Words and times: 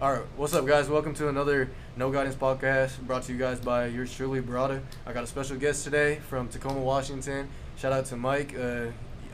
All 0.00 0.10
right, 0.14 0.22
what's 0.38 0.54
up, 0.54 0.66
guys? 0.66 0.88
Welcome 0.88 1.12
to 1.16 1.28
another 1.28 1.68
No 1.94 2.10
Guidance 2.10 2.34
podcast 2.34 2.98
brought 3.00 3.24
to 3.24 3.32
you 3.34 3.38
guys 3.38 3.60
by 3.60 3.84
yours 3.84 4.10
truly, 4.10 4.40
Berada. 4.40 4.80
I 5.04 5.12
got 5.12 5.24
a 5.24 5.26
special 5.26 5.58
guest 5.58 5.84
today 5.84 6.20
from 6.26 6.48
Tacoma, 6.48 6.80
Washington. 6.80 7.50
Shout 7.76 7.92
out 7.92 8.06
to 8.06 8.16
Mike. 8.16 8.58
Uh, 8.58 8.86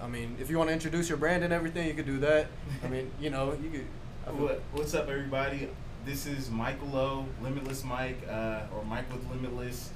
I 0.02 0.08
mean, 0.08 0.36
if 0.40 0.50
you 0.50 0.58
want 0.58 0.68
to 0.70 0.74
introduce 0.74 1.08
your 1.08 1.18
brand 1.18 1.44
and 1.44 1.52
everything, 1.52 1.86
you 1.86 1.94
could 1.94 2.06
do 2.06 2.18
that. 2.18 2.48
I 2.82 2.88
mean, 2.88 3.12
you 3.20 3.30
know, 3.30 3.56
you 3.62 3.70
could. 3.70 4.40
What, 4.40 4.60
what's 4.72 4.92
up, 4.94 5.08
everybody? 5.08 5.68
This 6.04 6.26
is 6.26 6.50
Michael 6.50 6.88
Lowe, 6.88 7.26
Limitless 7.40 7.84
Mike, 7.84 8.18
uh, 8.28 8.62
or 8.74 8.84
Mike 8.84 9.08
with 9.12 9.24
Limitless. 9.30 9.90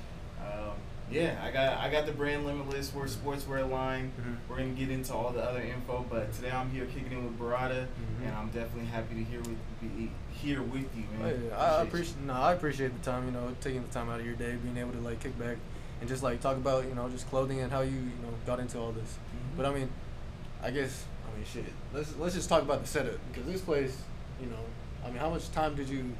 Yeah, 1.10 1.40
I 1.44 1.50
got 1.50 1.78
I 1.78 1.90
got 1.90 2.06
the 2.06 2.12
brand 2.12 2.46
Limitless. 2.46 2.94
We're 2.94 3.06
sportswear 3.06 3.68
line. 3.68 4.12
Mhm. 4.20 4.36
We're 4.48 4.58
gonna 4.58 4.68
get 4.70 4.90
into 4.90 5.12
all 5.12 5.30
the 5.32 5.42
other 5.42 5.60
info, 5.60 6.04
but 6.08 6.32
today 6.32 6.50
I'm 6.52 6.70
here 6.70 6.86
kicking 6.86 7.10
in 7.10 7.24
with 7.24 7.38
Berada, 7.38 7.86
Mhm. 7.86 8.26
and 8.26 8.34
I'm 8.36 8.46
definitely 8.50 8.86
happy 8.86 9.16
to 9.16 9.24
hear 9.24 9.40
with 9.40 9.58
be 9.80 10.10
here 10.30 10.62
with 10.62 10.86
you, 10.96 11.04
man. 11.18 11.48
yeah, 11.48 11.56
I 11.56 11.82
appreciate. 11.82 12.20
No, 12.20 12.34
I 12.34 12.52
appreciate 12.52 12.92
the 13.02 13.10
time. 13.10 13.26
You 13.26 13.32
know, 13.32 13.54
taking 13.60 13.82
the 13.82 13.88
time 13.88 14.08
out 14.08 14.20
of 14.20 14.26
your 14.26 14.36
day, 14.36 14.54
being 14.56 14.76
able 14.76 14.92
to 14.92 15.00
like 15.00 15.18
kick 15.20 15.36
back 15.38 15.56
and 16.00 16.08
just 16.08 16.22
like 16.22 16.40
talk 16.40 16.56
about 16.56 16.84
you 16.86 16.94
know 16.94 17.08
just 17.08 17.28
clothing 17.28 17.58
and 17.60 17.72
how 17.72 17.80
you 17.80 17.90
you 17.96 18.16
know 18.22 18.32
got 18.46 18.60
into 18.60 18.78
all 18.78 18.92
this. 18.92 19.18
Mhm. 19.34 19.56
But 19.56 19.66
I 19.66 19.74
mean, 19.74 19.90
I 20.62 20.70
guess 20.70 21.06
I 21.30 21.36
mean 21.36 21.44
shit. 21.44 21.64
Let's 21.92 22.14
let's 22.18 22.36
just 22.36 22.48
talk 22.48 22.62
about 22.62 22.82
the 22.82 22.86
setup 22.88 23.18
because 23.32 23.46
this 23.50 23.62
place, 23.62 23.96
you 24.40 24.46
know, 24.46 24.64
I 25.04 25.08
mean, 25.08 25.16
how 25.18 25.30
much 25.30 25.50
time 25.50 25.74
did 25.74 25.88
you 25.88 26.12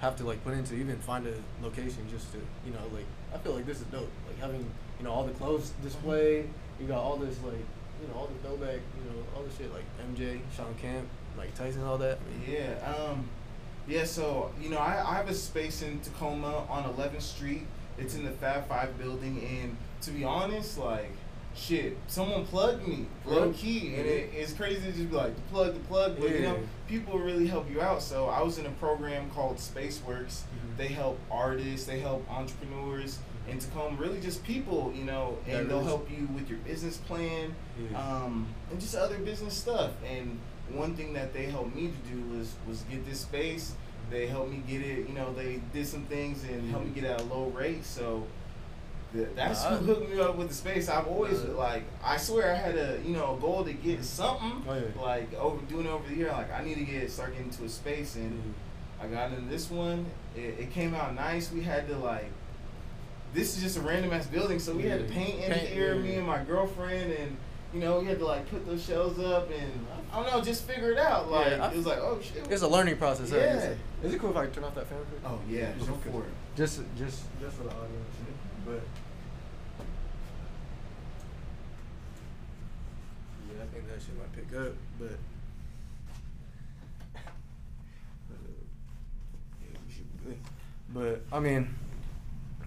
have 0.00 0.16
to 0.16 0.24
like 0.24 0.42
put 0.44 0.54
into 0.54 0.74
even 0.76 0.96
find 1.00 1.26
a 1.26 1.34
location 1.62 2.08
just 2.10 2.32
to 2.32 2.38
you 2.64 2.72
know 2.72 2.80
like 2.94 3.04
I 3.34 3.38
feel 3.38 3.54
like 3.54 3.66
this 3.66 3.78
is 3.78 3.84
dope. 3.84 4.10
Like 4.26 4.38
having 4.38 4.64
you 4.98 5.04
know 5.04 5.12
all 5.12 5.24
the 5.24 5.32
clothes 5.32 5.72
display, 5.82 6.44
you 6.80 6.86
got 6.86 7.02
all 7.02 7.16
this 7.16 7.36
like 7.44 7.54
you 8.00 8.08
know 8.08 8.14
all 8.14 8.26
the 8.28 8.48
throwback, 8.48 8.80
you 8.96 9.10
know 9.10 9.24
all 9.36 9.42
the 9.42 9.54
shit 9.54 9.72
like 9.72 9.84
MJ, 10.14 10.40
Shawn 10.56 10.74
Kemp, 10.80 11.06
Mike 11.36 11.54
Tyson, 11.54 11.82
all 11.82 11.98
that. 11.98 12.18
Yeah, 12.48 12.74
um, 12.94 13.28
yeah. 13.86 14.04
So 14.04 14.50
you 14.60 14.70
know, 14.70 14.78
I, 14.78 15.02
I 15.06 15.14
have 15.14 15.28
a 15.28 15.34
space 15.34 15.82
in 15.82 16.00
Tacoma 16.00 16.66
on 16.68 16.84
11th 16.94 17.22
Street. 17.22 17.66
It's 17.98 18.14
in 18.14 18.24
the 18.24 18.30
Fab 18.30 18.68
Five 18.68 18.98
building, 18.98 19.44
and 19.44 19.76
to 20.02 20.10
be 20.10 20.24
honest, 20.24 20.78
like, 20.78 21.12
shit, 21.54 21.96
someone 22.06 22.44
plugged 22.46 22.86
me, 22.86 23.06
low 23.26 23.42
Really? 23.42 23.52
key, 23.54 23.94
and 23.96 24.06
it, 24.06 24.30
it's 24.34 24.52
crazy 24.52 24.80
to 24.82 24.92
just 24.92 25.10
be 25.10 25.16
like 25.16 25.34
the 25.34 25.42
plug, 25.52 25.74
the 25.74 25.80
plug, 25.80 26.18
but 26.20 26.30
you 26.30 26.40
know, 26.42 26.58
people 26.88 27.18
really 27.18 27.46
help 27.46 27.70
you 27.70 27.80
out. 27.82 28.02
So 28.02 28.26
I 28.26 28.42
was 28.42 28.58
in 28.58 28.66
a 28.66 28.70
program 28.70 29.30
called 29.30 29.56
SpaceWorks. 29.56 30.42
Mhm. 30.42 30.76
They 30.76 30.88
help 30.88 31.18
artists, 31.30 31.86
they 31.86 32.00
help 32.00 32.28
entrepreneurs 32.30 33.18
in 33.48 33.58
Tacoma, 33.58 33.96
really 33.96 34.20
just 34.20 34.44
people, 34.44 34.92
you 34.94 35.04
know, 35.04 35.36
That 35.46 35.60
and 35.62 35.70
they'll 35.70 35.78
really- 35.78 35.88
help 35.88 36.10
you 36.10 36.28
with 36.34 36.48
your 36.48 36.58
business 36.60 36.96
plan 36.98 37.54
Yeah. 37.90 37.98
um, 38.24 38.46
and 38.70 38.80
just 38.80 38.94
other 38.94 39.18
business 39.18 39.54
stuff. 39.54 39.90
And 40.08 40.38
one 40.72 40.94
thing 40.94 41.12
that 41.14 41.32
they 41.32 41.46
helped 41.46 41.74
me 41.74 41.88
to 41.88 42.10
do 42.14 42.22
was 42.36 42.52
was 42.68 42.82
get 42.82 43.04
this 43.06 43.20
space. 43.20 43.74
They 44.08 44.26
helped 44.28 44.50
me 44.50 44.62
get 44.68 44.82
it. 44.82 45.08
You 45.08 45.14
know, 45.14 45.32
they 45.32 45.60
did 45.72 45.86
some 45.86 46.02
things 46.04 46.42
and 46.44 46.70
helped 46.70 46.86
me 46.86 46.92
get 46.92 47.04
at 47.04 47.20
a 47.20 47.24
low 47.24 47.46
rate. 47.46 47.84
So 47.84 48.24
that's 49.12 49.64
who 49.64 49.74
hooked 49.76 50.10
me 50.10 50.20
up 50.20 50.36
with 50.36 50.48
the 50.48 50.54
space. 50.54 50.88
I've 50.88 51.06
always 51.06 51.42
Yeah. 51.42 51.50
like 51.52 51.84
I 52.04 52.16
swear 52.16 52.52
I 52.52 52.54
had 52.54 52.76
a 52.76 53.00
you 53.04 53.14
know 53.14 53.36
a 53.36 53.40
goal 53.40 53.64
to 53.64 53.72
get 53.72 54.04
something. 54.04 54.62
Oh, 54.68 54.74
yeah. 54.74 55.00
Like 55.02 55.34
over 55.34 55.60
doing 55.66 55.86
it 55.86 55.90
over 55.90 56.08
the 56.08 56.14
year, 56.14 56.28
like 56.32 56.52
I 56.52 56.62
need 56.64 56.76
to 56.76 56.84
get 56.84 57.10
start 57.10 57.30
getting 57.32 57.46
into 57.46 57.64
a 57.64 57.68
space 57.68 58.16
and. 58.16 58.32
Mm-hmm. 58.32 58.50
I 59.02 59.06
got 59.06 59.32
into 59.32 59.48
this 59.48 59.70
one. 59.70 60.04
It, 60.36 60.56
it 60.60 60.72
came 60.72 60.94
out 60.94 61.14
nice. 61.14 61.50
We 61.50 61.62
had 61.62 61.88
to 61.88 61.96
like. 61.96 62.30
This 63.32 63.56
is 63.56 63.62
just 63.62 63.78
a 63.78 63.80
random 63.80 64.12
ass 64.12 64.26
building, 64.26 64.58
so 64.58 64.74
we 64.74 64.82
had 64.82 64.98
to 64.98 65.04
mm-hmm. 65.06 65.14
paint 65.14 65.40
in 65.44 65.52
Paint, 65.52 65.68
here. 65.68 65.94
yeah. 65.94 66.02
Me 66.02 66.14
and 66.16 66.26
my 66.26 66.44
girlfriend, 66.44 67.12
and 67.12 67.36
you 67.72 67.80
know 67.80 68.00
we 68.00 68.04
had 68.06 68.18
to 68.18 68.26
like 68.26 68.46
put 68.50 68.66
those 68.66 68.84
shelves 68.84 69.18
up, 69.18 69.48
and 69.50 69.86
I 70.12 70.22
don't 70.22 70.30
know, 70.30 70.42
just 70.42 70.64
figure 70.64 70.92
it 70.92 70.98
out. 70.98 71.30
Like 71.30 71.46
Yeah, 71.52 71.64
I- 71.66 71.70
it 71.70 71.76
was 71.78 71.86
like, 71.86 71.98
oh 71.98 72.20
shit. 72.20 72.46
It's 72.50 72.60
a 72.62 72.68
learning 72.68 72.98
process. 72.98 73.30
huh? 73.30 73.36
Yeah. 73.38 73.54
Is 73.56 73.64
it- 73.64 73.78
Is 74.02 74.14
it 74.14 74.20
cool 74.20 74.30
if 74.32 74.36
I 74.36 74.46
turn 74.48 74.64
off 74.64 74.74
that 74.74 74.86
fan? 74.86 74.98
Oh 75.24 75.38
yeah, 75.48 75.72
Just 75.78 75.88
go 75.88 75.94
for 75.94 76.22
it. 76.24 76.32
Just, 76.56 76.82
just, 76.98 77.22
just 77.40 77.56
for 77.56 77.62
the 77.62 77.70
shit. 77.70 78.29
But 78.64 78.80
yeah, 83.48 83.62
I 83.62 83.66
think 83.74 83.88
that 83.88 84.00
shit 84.00 84.16
might 84.18 84.32
pick 84.32 84.58
up. 84.58 84.74
But. 84.98 85.18
But 90.92 91.22
I 91.32 91.38
mean, 91.38 91.72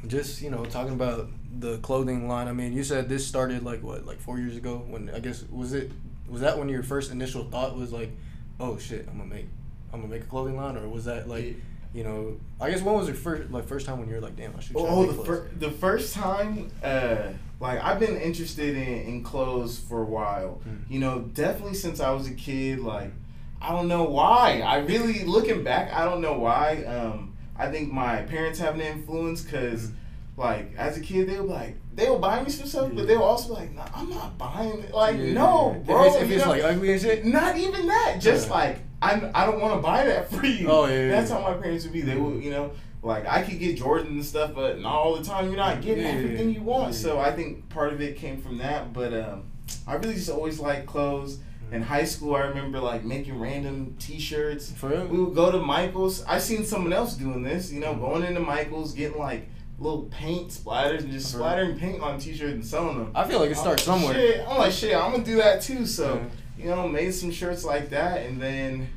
just 0.08 0.42
you 0.42 0.50
know, 0.50 0.64
talking 0.66 0.94
about 0.94 1.30
the 1.60 1.78
clothing 1.80 2.28
line. 2.28 2.48
I 2.48 2.54
mean, 2.54 2.74
you 2.74 2.84
said 2.84 3.10
this 3.10 3.26
started 3.28 3.64
like 3.64 3.84
what, 3.84 4.06
like 4.06 4.20
four 4.20 4.40
years 4.40 4.56
ago? 4.58 4.84
When 4.88 5.10
I 5.10 5.20
guess 5.20 5.44
was 5.50 5.74
it 5.74 5.92
was 6.28 6.42
that 6.42 6.58
when 6.58 6.70
your 6.70 6.84
first 6.84 7.12
initial 7.12 7.44
thought 7.46 7.76
was 7.76 7.92
like, 7.92 8.12
oh 8.60 8.78
shit, 8.78 9.08
I'm 9.10 9.18
gonna 9.18 9.30
make, 9.30 9.48
I'm 9.92 10.02
gonna 10.02 10.14
make 10.14 10.24
a 10.24 10.28
clothing 10.28 10.58
line, 10.58 10.78
or 10.78 10.88
was 10.88 11.06
that 11.06 11.28
like? 11.28 11.58
Yeah. 11.94 11.98
You 12.00 12.04
know, 12.04 12.40
I 12.60 12.70
guess 12.72 12.82
when 12.82 12.96
was 12.96 13.08
your 13.08 13.16
first 13.16 13.52
like 13.52 13.66
first 13.66 13.86
time 13.86 14.00
when 14.00 14.08
you 14.10 14.16
were 14.16 14.22
like, 14.22 14.36
damn, 14.36 14.56
I 14.56 14.60
should. 14.60 14.76
Oh, 14.78 15.06
the, 15.06 15.14
clothes? 15.14 15.28
fir- 15.28 15.50
the 15.60 15.72
first 15.72 16.14
time, 16.14 16.72
uh, 16.84 17.28
like 17.60 17.82
I've 17.84 18.00
been 18.00 18.18
interested 18.18 18.76
in, 18.76 18.84
in 19.08 19.24
clothes 19.24 19.80
for 19.80 20.02
a 20.02 20.06
while. 20.06 20.62
Mm. 20.68 20.90
You 20.90 21.00
know, 21.00 21.20
definitely 21.34 21.76
since 21.76 22.00
I 22.00 22.12
was 22.12 22.28
a 22.28 22.34
kid. 22.34 22.80
Like, 22.80 23.12
I 23.62 23.72
don't 23.72 23.88
know 23.88 24.04
why. 24.04 24.62
I 24.62 24.78
really 24.80 25.24
looking 25.24 25.64
back, 25.64 25.94
I 25.94 26.04
don't 26.06 26.22
know 26.22 26.34
why. 26.38 26.84
Um, 26.84 27.36
I 27.56 27.70
think 27.70 27.92
my 27.94 28.24
parents 28.24 28.60
have 28.60 28.76
an 28.76 28.82
influence 28.82 29.42
because, 29.44 29.90
Mm. 29.90 29.94
like, 30.38 30.74
as 30.76 30.98
a 30.98 31.00
kid, 31.00 31.30
they 31.30 31.38
were 31.40 31.44
like, 31.46 31.78
they 31.94 32.10
will 32.10 32.18
buy 32.18 32.42
me 32.42 32.50
some 32.50 32.66
stuff, 32.68 32.90
but 32.96 33.06
they 33.06 33.16
were 33.16 33.22
also 33.22 33.54
like, 33.54 33.72
nah, 33.76 33.86
I'm 33.94 34.10
not 34.10 34.36
buying 34.40 34.80
it. 34.80 34.92
Like, 34.92 35.16
Yeah, 35.18 35.34
no, 35.34 35.74
yeah. 35.78 35.84
bro. 35.86 36.02
If 36.06 36.14
it's, 36.14 36.24
if 36.24 36.30
you 36.30 36.36
it's 36.38 36.46
know? 36.46 36.52
like 36.52 36.64
ugly 36.64 36.92
and 36.92 37.00
shit. 37.02 37.24
Not 37.24 37.56
even 37.56 37.86
that. 37.86 38.18
Just 38.20 38.48
Yeah. 38.48 38.54
like 38.56 38.80
I'm, 39.04 39.32
I 39.36 39.46
don't 39.46 39.60
want 39.62 39.76
to 39.76 39.82
buy 39.82 40.06
that 40.06 40.30
for 40.32 40.46
you. 40.46 40.68
Oh, 40.70 40.86
yeah, 40.86 40.94
yeah, 41.02 41.10
That's 41.10 41.30
how 41.32 41.40
my 41.42 41.54
parents 41.54 41.84
would 41.84 41.94
be. 41.94 42.02
They 42.02 42.16
would, 42.16 42.44
you 42.44 42.52
know, 42.52 42.72
like 43.02 43.28
I 43.28 43.42
could 43.42 43.60
get 43.60 43.78
Jordan 43.78 44.14
and 44.14 44.26
stuff, 44.26 44.54
but 44.56 44.80
not 44.80 44.94
all 44.94 45.16
the 45.18 45.24
time. 45.24 45.48
You're 45.48 45.58
not 45.58 45.82
getting 45.82 46.04
Yeah, 46.06 46.12
everything 46.12 46.54
you 46.54 46.62
want. 46.62 46.96
So 46.96 47.20
I 47.20 47.32
think 47.32 47.68
part 47.70 47.92
of 47.94 48.02
it 48.02 48.16
came 48.18 48.42
from 48.42 48.58
that. 48.60 48.94
But 48.94 49.14
um, 49.14 49.44
I 49.86 49.96
really 49.96 50.14
just 50.16 50.30
always 50.30 50.60
liked 50.60 50.86
clothes. 50.88 51.40
In 51.72 51.82
high 51.82 52.04
school, 52.06 52.36
I 52.36 52.42
remember 52.42 52.80
like 52.80 53.04
making 53.04 53.40
random 53.40 53.96
T-shirts. 54.00 54.72
For 54.74 54.90
real? 54.90 55.08
We 55.08 55.18
would 55.24 55.34
go 55.34 55.52
to 55.52 55.58
Michaels. 55.58 56.24
I 56.26 56.38
seen 56.38 56.64
someone 56.66 56.94
else 56.94 57.16
doing 57.16 57.42
this. 57.42 57.72
You 57.72 57.80
know, 57.80 57.94
Mhm. 57.96 58.00
going 58.00 58.24
into 58.26 58.42
Michaels, 58.42 58.94
getting 58.94 59.18
like 59.18 59.50
little 59.80 60.04
paint 60.04 60.50
splatters 60.50 61.00
and 61.00 61.12
just 61.12 61.32
splattering 61.32 61.78
paint 61.80 62.00
on 62.02 62.20
T-shirts 62.20 62.54
and 62.54 62.66
selling 62.66 63.00
them. 63.00 63.12
I 63.16 63.28
feel 63.28 63.40
like 63.40 63.50
it 63.50 63.58
starts 63.58 63.88
like, 63.88 63.98
somewhere. 64.00 64.14
Shit, 64.14 64.46
I'm 64.48 64.58
like, 64.60 64.72
shit, 64.72 64.96
I'm 64.96 65.12
gonna 65.12 65.24
do 65.26 65.38
that 65.38 65.62
too. 65.64 65.86
So, 65.88 66.16
Yeah. 66.16 66.30
You 66.58 66.66
know, 66.66 66.88
made 66.88 67.14
some 67.14 67.32
shirts 67.32 67.64
like 67.64 67.90
that, 67.90 68.26
and 68.26 68.42
then 68.42 68.90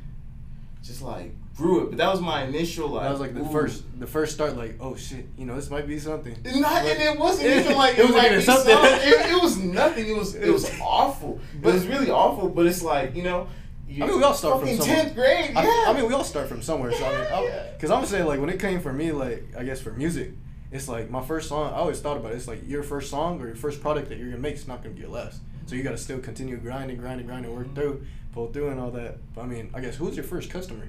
just 0.83 1.01
like 1.01 1.31
grew 1.57 1.83
it. 1.83 1.89
But 1.89 1.97
that 1.97 2.11
was 2.11 2.21
my 2.21 2.43
initial 2.43 2.89
like. 2.89 3.03
that 3.03 3.11
was 3.11 3.19
like 3.19 3.33
the 3.33 3.41
ooh. 3.41 3.51
first, 3.51 3.83
the 3.99 4.07
first 4.07 4.33
start. 4.33 4.55
Like, 4.55 4.75
oh 4.79 4.95
shit, 4.95 5.25
you 5.37 5.45
know, 5.45 5.55
this 5.55 5.69
might 5.69 5.87
be 5.87 5.99
something. 5.99 6.37
Not, 6.45 6.85
and 6.85 7.01
it 7.01 7.19
wasn't 7.19 7.49
even 7.59 7.75
like 7.75 7.97
it 7.97 8.05
was 8.09 8.13
be 8.13 8.41
something. 8.41 8.77
It, 8.77 9.31
it 9.31 9.41
was 9.41 9.57
nothing. 9.57 10.07
It 10.07 10.15
was 10.15 10.35
it 10.35 10.51
was 10.51 10.71
awful. 10.81 11.39
But 11.61 11.69
it 11.69 11.73
was 11.73 11.87
really 11.87 12.09
awful. 12.09 12.49
But 12.49 12.65
it's 12.67 12.81
like 12.81 13.15
you 13.15 13.23
know. 13.23 13.47
You, 13.89 14.03
I 14.03 14.07
mean, 14.07 14.17
we 14.17 14.23
all 14.23 14.33
start 14.33 14.59
from 14.59 14.67
somewhere. 14.75 14.95
tenth 14.97 15.15
grade. 15.15 15.51
Yeah. 15.53 15.61
I, 15.61 15.85
I 15.87 15.93
mean, 15.93 16.07
we 16.07 16.13
all 16.13 16.25
start 16.25 16.49
from 16.49 16.61
somewhere. 16.61 16.91
So 16.91 17.05
I 17.05 17.09
mean, 17.09 17.49
Yeah. 17.49 17.71
because 17.71 17.89
I'm 17.89 17.99
gonna 17.99 18.07
say 18.07 18.21
like 18.21 18.41
when 18.41 18.49
it 18.49 18.59
came 18.59 18.81
for 18.81 18.91
me, 18.91 19.13
like 19.13 19.45
I 19.57 19.63
guess 19.63 19.79
for 19.79 19.91
music, 19.91 20.31
it's 20.73 20.89
like 20.89 21.09
my 21.09 21.23
first 21.23 21.47
song. 21.47 21.71
I 21.73 21.77
always 21.77 22.01
thought 22.01 22.17
about 22.17 22.33
it. 22.33 22.35
It's 22.35 22.49
like 22.49 22.67
your 22.67 22.83
first 22.83 23.09
song 23.09 23.41
or 23.41 23.47
your 23.47 23.55
first 23.55 23.79
product 23.81 24.09
that 24.09 24.17
you're 24.17 24.27
gonna 24.27 24.41
make 24.41 24.55
is 24.55 24.67
not 24.67 24.83
gonna 24.83 24.93
be 24.93 25.01
your 25.01 25.09
last. 25.09 25.39
So 25.67 25.75
you 25.75 25.83
gotta 25.83 25.97
still 25.97 26.19
continue 26.19 26.57
grinding, 26.57 26.97
grinding, 26.97 27.27
grinding, 27.27 27.53
work 27.53 27.67
Mhm. 27.67 27.75
through, 27.75 28.05
pull 28.31 28.47
through, 28.53 28.69
and 28.69 28.79
all 28.79 28.89
that. 28.91 29.17
But 29.35 29.41
I 29.43 29.47
mean, 29.47 29.69
I 29.73 29.81
guess 29.81 29.95
who's 29.97 30.15
your 30.15 30.23
first 30.23 30.49
customer? 30.49 30.85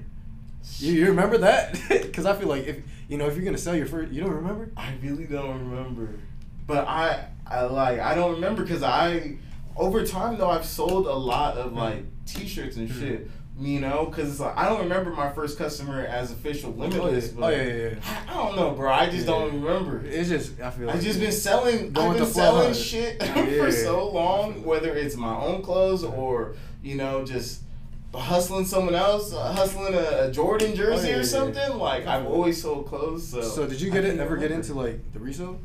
You, 0.77 0.93
you 0.93 1.05
remember 1.07 1.37
that? 1.39 1.77
Because 1.89 2.25
I 2.25 2.35
feel 2.35 2.47
like 2.47 2.65
if 2.65 2.77
you 3.09 3.17
know 3.17 3.27
if 3.27 3.35
you're 3.35 3.45
gonna 3.45 3.57
sell 3.57 3.75
your 3.75 3.85
first, 3.85 4.11
you 4.11 4.21
don't 4.21 4.31
remember. 4.33 4.71
I 4.77 4.93
really 5.03 5.25
don't 5.25 5.69
remember. 5.69 6.09
But 6.65 6.87
I 6.87 7.25
I 7.45 7.61
like 7.63 7.99
I 7.99 8.15
don't 8.15 8.35
remember 8.35 8.63
because 8.63 8.83
I 8.83 9.37
over 9.75 10.05
time 10.05 10.37
though 10.37 10.49
I've 10.49 10.65
sold 10.65 11.07
a 11.07 11.13
lot 11.13 11.57
of 11.57 11.73
like 11.73 12.03
T-shirts 12.25 12.77
and 12.77 12.89
Mhm. 12.89 12.99
shit. 12.99 13.31
You 13.61 13.81
know, 13.81 14.05
because 14.05 14.29
it's 14.31 14.39
like 14.39 14.55
I 14.57 14.69
don't 14.69 14.79
remember 14.79 15.09
my 15.11 15.29
first 15.31 15.57
customer 15.57 16.05
as 16.05 16.31
official 16.31 16.71
limitless. 16.71 17.33
Oh, 17.37 17.49
yeah. 17.49 17.49
But 17.49 17.53
Oh, 17.53 17.57
yeah, 17.57 17.63
yeah, 17.73 17.89
yeah. 17.89 17.95
I, 18.29 18.31
I 18.33 18.33
don't 18.47 18.55
know, 18.55 18.71
bro. 18.71 18.89
I 18.91 19.05
just 19.09 19.27
Yeah. 19.27 19.33
don't 19.33 19.61
remember. 19.61 20.01
It's 20.05 20.29
just 20.29 20.61
I 20.61 20.69
feel. 20.69 20.87
Like 20.87 20.95
I've 20.95 21.03
just 21.03 21.19
been 21.19 21.31
selling. 21.33 21.91
Going 21.91 21.91
I've 21.91 21.93
been 21.93 22.09
with 22.09 22.17
the 22.19 22.25
flow, 22.33 22.43
selling 22.61 22.73
shit 22.73 23.21
for 23.59 23.69
so 23.71 24.09
long, 24.09 24.63
whether 24.63 24.95
it's 24.95 25.17
my 25.17 25.35
own 25.35 25.61
clothes 25.61 26.05
or 26.05 26.55
you 26.81 26.95
know 26.95 27.25
just 27.25 27.63
hustling 28.15 28.65
someone 28.65 28.95
else, 28.95 29.33
uh, 29.33 29.51
hustling 29.53 29.93
a, 29.93 30.27
a 30.29 30.31
Jordan 30.31 30.73
jersey 30.73 31.11
Oh, 31.13 31.19
or 31.19 31.23
something. 31.23 31.77
Like 31.77 32.07
I've 32.07 32.25
always 32.27 32.61
sold 32.61 32.87
clothes. 32.87 33.27
So 33.27 33.41
So 33.41 33.67
did 33.67 33.81
you 33.81 33.91
get 33.91 34.05
it? 34.05 34.17
Ever 34.19 34.37
get 34.37 34.51
into 34.51 34.73
like 34.73 35.01
the 35.11 35.19
resale, 35.19 35.59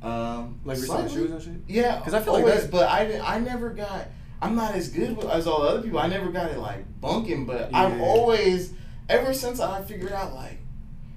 um 0.00 0.60
like 0.64 0.78
reselling 0.78 1.08
slightly. 1.08 1.22
shoes 1.28 1.30
and 1.32 1.42
shit? 1.42 1.54
Yeah, 1.66 1.96
because 1.98 2.14
I 2.14 2.20
feel 2.20 2.34
like 2.34 2.44
always, 2.44 2.62
that- 2.62 2.70
but 2.70 2.88
I 2.88 3.18
I 3.18 3.40
never 3.40 3.70
got. 3.70 4.06
I'm 4.42 4.54
not 4.56 4.74
as 4.74 4.88
good 4.88 5.18
as 5.24 5.46
all 5.46 5.62
the 5.62 5.68
other 5.68 5.82
people. 5.82 5.98
I 6.00 6.08
never 6.08 6.30
got 6.30 6.50
it 6.50 6.58
like 6.58 6.84
bunking, 7.00 7.46
but 7.46 7.72
I've 7.74 8.00
always 8.00 8.74
ever 9.08 9.32
since 9.32 9.60
I 9.60 9.82
figured 9.82 10.12
out 10.12 10.34
like. 10.34 10.58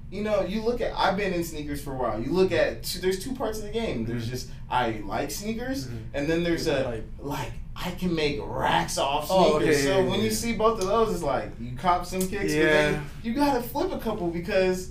You 0.08 0.22
know, 0.22 0.42
you 0.42 0.62
look 0.62 0.80
at. 0.80 0.92
I've 0.96 1.16
been 1.16 1.32
in 1.34 1.42
sneakers 1.42 1.82
for 1.82 1.92
a 1.92 1.96
while. 1.96 2.20
You 2.22 2.30
look 2.32 2.52
at. 2.52 2.84
There's 2.84 3.18
two 3.22 3.34
parts 3.34 3.58
of 3.58 3.64
the 3.64 3.70
game. 3.72 4.04
There's 4.06 4.24
Mhm. 4.26 4.30
just 4.30 4.48
I 4.70 5.02
like 5.04 5.32
sneakers, 5.32 5.88
Mhm. 5.88 5.98
and 6.14 6.28
then 6.30 6.44
there's 6.44 6.68
a 6.68 6.84
hype. 6.84 7.06
like 7.18 7.50
I 7.74 7.90
can 7.90 8.14
make 8.14 8.38
racks 8.40 8.96
off 8.98 9.26
sneakers. 9.26 9.46
Oh, 9.52 9.56
okay, 9.56 9.74
so 9.74 9.88
yeah, 9.98 10.04
when 10.08 10.20
yeah. 10.20 10.24
you 10.26 10.30
see 10.30 10.52
both 10.54 10.80
of 10.80 10.86
those, 10.86 11.12
it's 11.12 11.22
like 11.24 11.50
you 11.60 11.76
cop 11.76 12.06
some 12.06 12.20
kicks, 12.20 12.54
but 12.54 12.62
then 12.62 13.04
you 13.24 13.34
gotta 13.34 13.60
flip 13.60 13.92
a 13.92 13.98
couple 13.98 14.28
because 14.28 14.90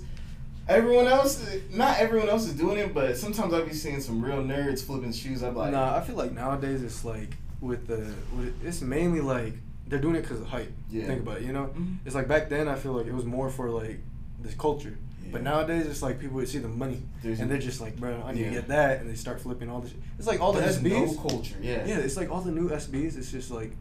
everyone 0.68 1.06
else, 1.06 1.44
not 1.72 1.98
everyone 1.98 2.28
else 2.28 2.44
is 2.46 2.52
doing 2.54 2.76
it, 2.78 2.92
but 2.92 3.16
sometimes 3.16 3.52
I'll 3.54 3.64
be 3.64 3.72
seeing 3.72 4.00
some 4.02 4.22
real 4.22 4.42
nerds 4.42 4.82
flipping 4.84 5.12
shoes. 5.12 5.42
I'm 5.42 5.56
like, 5.56 5.72
nah, 5.72 5.96
I 5.96 6.00
feel 6.02 6.16
like 6.16 6.32
nowadays 6.32 6.82
it's 6.82 7.04
like 7.04 7.36
with 7.60 7.86
the 7.86 7.98
with, 8.36 8.54
it's 8.64 8.80
mainly 8.80 9.20
like 9.20 9.54
they're 9.88 10.00
doing 10.00 10.16
it 10.16 10.22
because 10.22 10.40
of 10.40 10.46
hype. 10.48 10.72
Yeah. 10.90 11.06
Think 11.06 11.20
about 11.22 11.38
it. 11.38 11.44
You 11.44 11.52
know, 11.52 11.66
Mhm. 11.76 11.96
it's 12.04 12.14
like 12.14 12.28
back 12.28 12.48
then 12.48 12.68
I 12.68 12.74
feel 12.74 12.92
like 12.92 13.06
it 13.06 13.14
was 13.14 13.24
more 13.24 13.50
for 13.50 13.70
like 13.70 14.00
this 14.42 14.54
culture. 14.54 14.96
But 15.32 15.42
nowadays 15.42 15.86
it's 15.86 16.02
like 16.02 16.20
people 16.20 16.36
would 16.36 16.48
see 16.48 16.58
the 16.58 16.68
money 16.68 17.02
There's- 17.20 17.40
and 17.40 17.50
they're 17.50 17.58
just 17.58 17.80
like, 17.80 17.96
bro, 17.98 18.22
I 18.24 18.32
need 18.32 18.42
Yeah. 18.42 18.48
to 18.50 18.54
get 18.54 18.68
that, 18.68 19.00
and 19.00 19.10
they 19.10 19.16
start 19.16 19.40
flipping 19.40 19.68
all 19.68 19.80
this. 19.80 19.92
It's 20.18 20.26
like 20.28 20.40
all 20.40 20.52
the 20.52 20.60
There's 20.60 20.76
SBs. 20.78 21.16
no 21.16 21.28
culture. 21.28 21.56
Yeah, 21.60 21.84
Yeah, 21.84 21.98
it's 21.98 22.16
like 22.16 22.30
all 22.30 22.42
the 22.42 22.52
new 22.52 22.68
SBs. 22.70 23.16
It's 23.16 23.32
just 23.32 23.50
like 23.50 23.72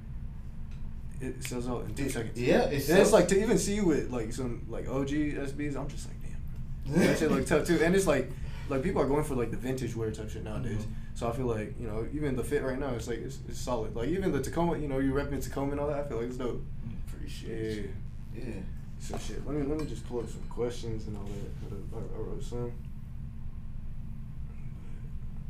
it 1.21 1.43
sells 1.43 1.67
out 1.67 1.85
in 1.85 1.93
two 1.95 2.05
It- 2.05 2.11
seconds. 2.11 2.39
yeah, 2.39 2.63
it's 2.65 2.89
and 2.89 2.99
it's 2.99 3.11
like 3.11 3.27
to 3.29 3.41
even 3.41 3.57
see 3.57 3.75
you 3.75 3.85
with 3.85 4.09
like 4.11 4.33
some 4.33 4.63
like 4.69 4.87
OG 4.89 5.33
SBs. 5.37 5.75
I'm 5.75 5.87
just 5.87 6.07
like, 6.07 6.17
damn, 6.21 6.93
bro. 6.93 7.03
that 7.07 7.17
shit 7.19 7.31
look 7.31 7.45
tough 7.45 7.65
too. 7.67 7.79
And 7.81 7.95
it's 7.95 8.07
like 8.07 8.29
like 8.69 8.81
people 8.83 9.01
are 9.01 9.07
going 9.07 9.23
for 9.23 9.35
like 9.35 9.51
the 9.51 9.57
vintage 9.57 9.95
wear 9.95 10.11
type 10.11 10.29
shit 10.29 10.43
nowadays. 10.43 10.81
Mhm. 10.81 10.93
So 11.15 11.29
I 11.29 11.31
feel 11.31 11.45
like 11.45 11.75
you 11.79 11.87
know 11.87 12.05
even 12.13 12.35
the 12.35 12.43
fit 12.43 12.61
right 12.61 12.77
now, 12.77 12.89
it's 12.89 13.07
like 13.07 13.19
it's, 13.19 13.39
it's 13.47 13.59
solid. 13.59 13.95
Like 13.95 14.09
even 14.09 14.31
the 14.33 14.41
Tacoma, 14.41 14.77
you 14.77 14.87
know, 14.89 14.99
you 14.99 15.13
repping 15.13 15.41
Tacoma 15.41 15.71
and 15.71 15.79
all 15.79 15.87
that. 15.87 16.05
I 16.05 16.07
feel 16.07 16.17
like 16.17 16.27
it's 16.27 16.37
dope. 16.37 16.61
Mm, 16.85 17.13
Appreciate 17.13 17.75
you. 17.77 17.89
Yeah. 18.35 18.43
So 18.99 19.17
shit. 19.17 19.45
Let 19.47 19.55
me 19.55 19.63
let 19.65 19.79
me 19.79 19.85
just 19.85 20.07
pull 20.07 20.19
up 20.19 20.29
some 20.29 20.43
questions 20.49 21.07
and 21.07 21.15
all 21.15 21.23
that. 21.23 21.97
I, 21.97 21.99
I 21.99 22.21
wrote 22.21 22.43
some. 22.43 22.73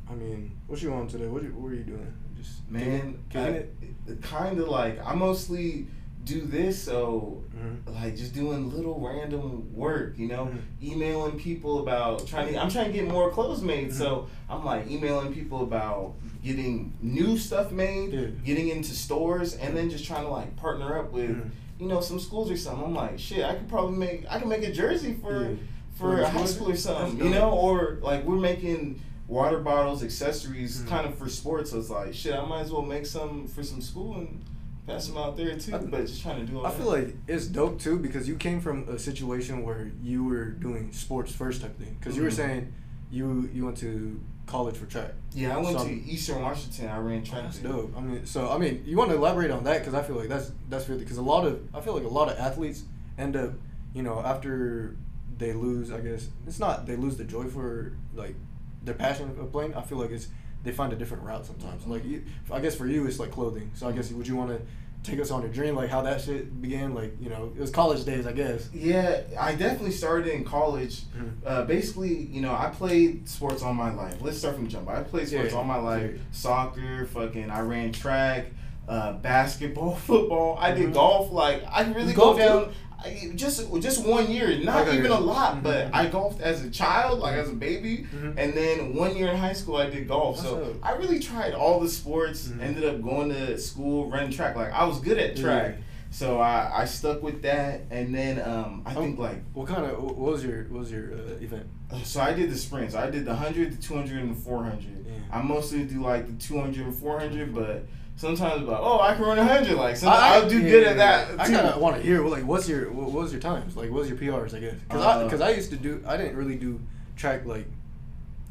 I 0.07 0.13
mean, 0.13 0.51
what 0.67 0.79
you 0.83 0.93
on 0.93 1.07
today? 1.07 1.25
What 1.25 1.41
you, 1.41 1.49
what 1.49 1.71
are 1.71 1.75
you 1.75 1.83
doing? 1.83 2.13
Just 2.37 2.69
Man, 2.69 3.17
kind 3.31 4.59
of 4.59 4.67
like 4.67 5.03
I 5.03 5.15
mostly 5.15 5.87
do 6.25 6.41
this, 6.41 6.81
so 6.83 7.43
Mhm. 7.55 7.93
like 7.93 8.15
just 8.17 8.33
doing 8.33 8.73
little 8.75 8.99
random 8.99 9.73
work, 9.75 10.17
you 10.17 10.27
know, 10.27 10.45
Mhm. 10.47 10.91
emailing 10.91 11.37
people 11.39 11.79
about 11.79 12.25
trying 12.27 12.51
to. 12.53 12.61
I'm 12.61 12.69
trying 12.69 12.87
to 12.87 12.93
get 12.93 13.07
more 13.07 13.29
clothes 13.31 13.61
made, 13.61 13.93
so 13.93 14.27
I'm 14.49 14.65
like 14.65 14.89
emailing 14.89 15.33
people 15.33 15.61
about 15.61 16.13
getting 16.43 16.93
new 17.01 17.37
stuff 17.37 17.71
made, 17.71 18.11
Yeah. 18.13 18.27
getting 18.43 18.69
into 18.69 18.91
stores, 18.91 19.55
and 19.55 19.77
then 19.77 19.89
just 19.89 20.05
trying 20.05 20.23
to 20.23 20.29
like 20.29 20.55
partner 20.55 20.97
up 20.99 21.11
with. 21.13 21.29
Mhm. 21.31 21.51
You 21.77 21.87
know, 21.87 21.99
some 21.99 22.19
schools 22.19 22.49
or 22.49 22.55
something. 22.55 22.85
I'm 22.85 22.95
like, 22.95 23.19
shit, 23.19 23.43
I 23.43 23.53
could 23.55 23.67
probably 23.67 23.97
make, 23.97 24.23
I 24.29 24.39
can 24.39 24.47
make 24.47 24.63
a 24.63 24.71
jersey 24.71 25.13
for, 25.13 25.43
Yeah. 25.43 25.55
for 25.95 26.15
For 26.17 26.21
a 26.21 26.29
high 26.29 26.45
school 26.45 26.69
or 26.71 26.75
something, 26.77 27.17
you 27.23 27.29
know, 27.33 27.51
or 27.51 27.99
like 28.01 28.25
we're 28.25 28.35
making 28.37 29.01
water 29.27 29.59
bottles, 29.59 30.01
accessories, 30.03 30.81
Mhm. 30.81 30.87
kind 30.87 31.05
of 31.05 31.15
for 31.15 31.27
sports. 31.29 31.71
So 31.71 31.79
it's 31.79 31.89
like, 31.89 32.13
shit, 32.13 32.33
I 32.33 32.45
might 32.45 32.61
as 32.61 32.71
well 32.71 32.81
make 32.81 33.05
some 33.05 33.45
for 33.47 33.61
some 33.63 33.81
school 33.81 34.15
and 34.15 34.41
pass 34.87 35.07
them 35.07 35.17
out 35.17 35.35
there 35.37 35.57
too. 35.57 35.75
I- 35.75 35.79
but 35.79 36.05
just 36.05 36.21
trying 36.21 36.45
to 36.45 36.51
do 36.51 36.59
all 36.59 36.65
I 36.65 36.71
that. 36.71 36.77
feel 36.77 36.87
like 36.87 37.15
it's 37.27 37.47
dope 37.47 37.79
too 37.79 37.97
because 37.99 38.27
you 38.27 38.35
came 38.35 38.59
from 38.59 38.87
a 38.89 38.99
situation 38.99 39.63
where 39.63 39.91
you 40.03 40.23
were 40.23 40.45
doing 40.45 40.91
sports 40.91 41.31
first 41.31 41.61
type 41.61 41.77
thing. 41.79 41.97
Because 41.99 42.15
you 42.15 42.23
were 42.23 42.29
Mhm. 42.29 42.33
saying 42.33 42.73
you 43.11 43.49
you 43.53 43.65
went 43.65 43.77
to 43.77 44.19
college 44.45 44.75
for 44.77 44.85
track. 44.85 45.13
yeah, 45.33 45.55
I 45.57 45.61
went 45.61 45.79
So- 45.79 45.85
to 45.85 45.91
Eastern 45.91 46.41
Washington. 46.41 46.87
I 46.89 46.99
ran 46.99 47.23
track. 47.23 47.43
That's 47.43 47.59
there. 47.59 47.71
dope. 47.71 47.97
I 47.97 48.01
mean, 48.01 48.25
so 48.25 48.49
I 48.51 48.57
mean, 48.59 48.83
you 48.85 48.95
want 48.97 49.09
to 49.11 49.15
elaborate 49.17 49.49
on 49.51 49.63
that 49.63 49.79
because 49.79 49.93
I 49.95 50.03
feel 50.03 50.15
like 50.17 50.29
that's 50.29 50.51
that's 50.69 50.87
really 50.87 51.03
because 51.03 51.17
a 51.17 51.21
lot 51.23 51.45
of 51.45 51.59
I 51.73 51.81
feel 51.81 51.93
like 51.93 52.03
a 52.03 52.07
lot 52.19 52.29
of 52.31 52.37
athletes 52.37 52.83
end 53.17 53.35
up, 53.35 53.53
you 53.93 54.03
know, 54.03 54.19
after 54.19 54.95
they 55.37 55.53
lose. 55.53 55.91
I 55.91 55.99
guess 55.99 56.29
it's 56.45 56.59
not 56.59 56.85
they 56.85 56.95
lose 56.95 57.17
the 57.17 57.23
joy 57.23 57.45
for 57.45 57.93
like 58.13 58.35
their 58.83 58.93
passion 58.93 59.31
of 59.39 59.51
playing. 59.51 59.73
I 59.73 59.81
feel 59.81 59.97
like 59.97 60.11
it's 60.11 60.27
they 60.65 60.71
find 60.71 60.91
a 60.91 60.95
different 60.97 61.23
route 61.23 61.45
sometimes. 61.45 61.85
Like 61.87 62.03
you, 62.03 62.23
I 62.51 62.59
guess 62.59 62.75
for 62.75 62.87
you, 62.87 63.05
it's 63.07 63.19
like 63.19 63.31
clothing. 63.31 63.71
So 63.75 63.87
I 63.87 63.91
guess 63.93 64.11
would 64.11 64.27
you 64.27 64.35
want 64.35 64.49
to 64.49 64.61
take 65.09 65.19
us 65.19 65.29
on 65.29 65.43
your 65.43 65.51
dream, 65.51 65.75
like 65.75 65.89
how 65.89 66.01
that 66.01 66.19
shit 66.19 66.59
began? 66.61 66.95
Like 66.95 67.13
you 67.21 67.29
know, 67.29 67.51
it 67.55 67.61
was 67.61 67.69
college 67.69 68.03
days, 68.03 68.25
I 68.25 68.33
guess. 68.33 68.67
Yeah, 68.73 69.21
I 69.39 69.53
definitely 69.53 69.91
started 69.91 70.33
in 70.33 70.43
college. 70.43 71.03
Mhm. 71.15 71.31
Uh, 71.45 71.63
basically, 71.65 72.23
you 72.25 72.41
know, 72.41 72.51
I 72.53 72.69
played 72.69 73.29
sports 73.29 73.61
all 73.61 73.73
my 73.73 73.93
life. 73.93 74.17
Let's 74.19 74.39
start 74.39 74.55
from 74.55 74.67
jump. 74.67 74.89
I 74.89 75.03
played 75.03 75.27
sports 75.27 75.51
Yeah, 75.51 75.57
all 75.57 75.63
my 75.63 75.77
life. 75.77 76.19
Soccer, 76.31 77.05
fucking, 77.05 77.51
I 77.51 77.59
ran 77.61 77.91
track, 77.91 78.47
uh, 78.87 79.13
basketball, 79.13 79.95
football. 80.09 80.57
I 80.59 80.71
did 80.71 80.89
Mhm. 80.89 80.93
golf. 80.93 81.31
Like, 81.31 81.63
I 81.71 81.83
can 81.83 81.93
really 81.93 82.09
You 82.11 82.15
go 82.15 82.37
down. 82.37 82.71
I, 83.03 83.31
just 83.35 83.71
just 83.81 84.03
one 84.05 84.31
year, 84.31 84.57
not 84.63 84.87
even 84.91 85.11
a 85.11 85.19
lot, 85.19 85.57
Mhm. 85.57 85.63
but 85.63 85.93
I 85.93 86.07
golfed 86.07 86.41
as 86.41 86.63
a 86.63 86.71
child, 86.71 87.19
like 87.19 87.35
as 87.35 87.49
a 87.49 87.53
baby, 87.53 88.07
Mhm. 88.15 88.33
and 88.37 88.53
then 88.53 88.95
one 88.95 89.15
year 89.15 89.27
in 89.27 89.37
high 89.37 89.53
school 89.53 89.75
I 89.77 89.89
did 89.91 90.07
golf. 90.07 90.37
That's 90.37 90.49
so 90.49 90.59
dope. 90.59 90.79
I 90.81 90.93
really 90.93 91.19
tried 91.19 91.53
all 91.53 91.79
the 91.79 91.89
sports. 91.89 92.47
Mhm. 92.47 92.61
Ended 92.63 92.83
up 92.85 93.03
going 93.03 93.29
to 93.29 93.57
school, 93.59 94.09
running 94.09 94.31
track. 94.31 94.55
Like 94.55 94.71
I 94.73 94.85
was 94.85 94.99
good 95.01 95.19
at 95.19 95.35
track, 95.35 95.75
so 96.09 96.39
I, 96.39 96.81
I 96.81 96.85
stuck 96.85 97.21
with 97.21 97.43
that. 97.43 97.81
And 97.91 98.15
then 98.15 98.41
um, 98.41 98.81
I 98.87 98.95
Oh, 98.95 99.01
think 99.01 99.19
like 99.19 99.43
What 99.53 99.67
kind 99.67 99.85
of 99.85 100.01
what 100.01 100.17
was 100.17 100.43
your 100.43 100.63
what 100.69 100.79
was 100.79 100.91
your 100.91 101.13
uh, 101.13 101.43
event? 101.43 101.67
uh, 101.91 101.97
So 102.03 102.21
I 102.21 102.33
did 102.33 102.49
the 102.49 102.57
sprints. 102.57 102.95
I 102.95 103.11
did 103.11 103.25
the 103.25 103.31
100, 103.35 103.77
the 103.77 103.81
200, 103.83 104.17
and 104.19 104.31
the 104.35 104.39
400. 104.41 104.81
Yeah. 105.05 105.13
I 105.31 105.41
mostly 105.43 105.83
do 105.83 106.01
like 106.01 106.25
the 106.25 106.33
200 106.43 106.87
and 106.87 106.95
400, 106.95 107.53
but 107.53 107.85
sometimes 108.17 108.63
like, 108.67 108.77
oh, 108.79 108.99
I 108.99 109.13
can 109.15 109.23
run 109.23 109.37
100. 109.37 109.75
Like, 109.75 109.95
sometimes 109.97 110.21
I, 110.23 110.35
I'll 110.35 110.49
do 110.49 110.59
yeah, 110.61 110.69
good 110.69 110.87
at 110.87 110.97
that 110.97 111.39
I 111.39 111.45
kind 111.47 111.67
of 111.67 111.81
want 111.81 111.97
to 111.97 112.01
hear 112.01 112.25
like 112.25 112.45
what's 112.45 112.67
your 112.69 112.91
what 112.91 113.11
was 113.11 113.31
your 113.31 113.41
times 113.41 113.75
like 113.75 113.89
what 113.91 113.99
was 113.99 114.09
your 114.09 114.17
PRs 114.17 114.53
I 114.53 114.59
guess 114.59 114.75
because 114.87 115.01
I 115.03 115.11
Uh, 115.21 115.23
because 115.25 115.41
I 115.41 115.49
used 115.51 115.69
to 115.71 115.75
do 115.77 116.01
I 116.07 116.15
didn't 116.17 116.35
really 116.37 116.55
do 116.55 116.79
track 117.17 117.45
like 117.45 117.65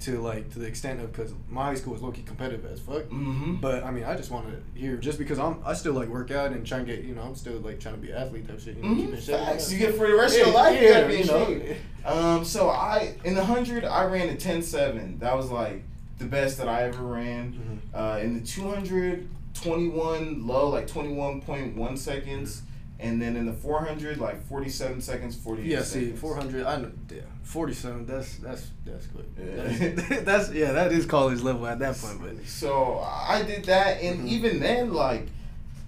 to 0.01 0.21
like 0.21 0.51
to 0.53 0.59
the 0.59 0.67
extent 0.67 1.01
of 1.01 1.11
because 1.13 1.33
my 1.49 1.67
high 1.67 1.75
school 1.77 1.95
was 1.95 2.03
low 2.03 2.11
key 2.11 2.23
competitive 2.23 2.67
as 2.71 2.79
fuck. 2.81 3.05
hmm 3.05 3.55
But 3.55 3.85
I 3.85 3.91
mean, 3.91 4.05
I 4.05 4.15
just 4.17 4.31
want 4.31 4.47
to 4.49 4.79
hear 4.79 4.97
just 4.97 5.19
because 5.19 5.39
I'm 5.39 5.61
I 5.65 5.73
still 5.73 5.95
like 5.95 6.09
work 6.09 6.31
out 6.31 6.53
and 6.53 6.67
try 6.67 6.79
and 6.79 6.87
get 6.87 7.05
you 7.05 7.15
know 7.15 7.23
I'm 7.23 7.35
still 7.35 7.59
like 7.61 7.81
trying 7.81 7.95
to 7.95 8.01
be 8.01 8.11
an 8.11 8.17
athlete 8.19 8.47
type 8.47 8.61
shit. 8.61 8.77
You 8.77 8.83
know, 8.83 8.89
Mhm. 8.91 9.15
in. 9.15 9.21
Facts. 9.21 9.73
You 9.73 9.79
get 9.79 9.95
for 9.95 10.07
the 10.07 10.15
rest 10.15 10.35
of 10.39 10.41
your 10.47 10.49
Yeah, 10.49 10.61
life. 10.63 10.81
you 10.81 10.87
yeah, 10.89 10.95
gotta 11.01 11.09
be 11.09 11.17
you 11.21 11.25
know. 11.25 12.11
Um, 12.37 12.45
so 12.45 12.69
I 12.69 13.15
in 13.25 13.35
the 13.35 13.45
hundred 13.45 13.85
I 13.85 14.05
ran 14.05 14.29
a 14.29 14.35
10-7. 14.35 15.21
That 15.21 15.35
was 15.37 15.51
like 15.51 15.85
the 16.19 16.27
best 16.27 16.59
that 16.59 16.69
I 16.69 16.83
ever 16.83 17.03
ran. 17.03 17.81
Mhm. 17.95 17.99
Uh, 17.99 18.19
in 18.21 18.35
the 18.35 18.45
200, 18.47 19.27
21 19.55 20.47
low, 20.47 20.69
like 20.69 20.87
21.1 20.87 21.99
seconds. 21.99 22.63
And 23.01 23.21
then 23.21 23.37
in 23.37 23.47
the 23.47 23.53
400, 23.53 24.19
like 24.19 24.47
47 24.47 25.01
seconds, 25.01 25.37
48 25.37 25.67
Yeah, 25.67 25.83
seconds. 25.83 26.13
see, 26.13 26.17
400. 26.17 26.65
I 26.65 26.77
know, 26.77 26.93
yeah, 27.13 27.23
47. 27.43 28.07
That's 28.07 28.37
that's 28.37 28.69
that's 28.87 29.07
good. 29.09 29.27
Yeah. 29.37 29.89
That's, 29.91 30.21
that's 30.25 30.53
yeah, 30.53 30.73
that 30.73 30.93
is 30.93 31.05
college 31.05 31.41
level 31.43 31.67
at 31.67 31.81
that 31.81 31.97
point. 31.99 32.21
But 32.23 32.47
So 32.47 33.01
I 33.01 33.43
did 33.43 33.65
that, 33.65 34.01
and 34.01 34.21
Mhm. 34.21 34.29
even 34.29 34.61
then, 34.61 34.93
like, 34.95 35.27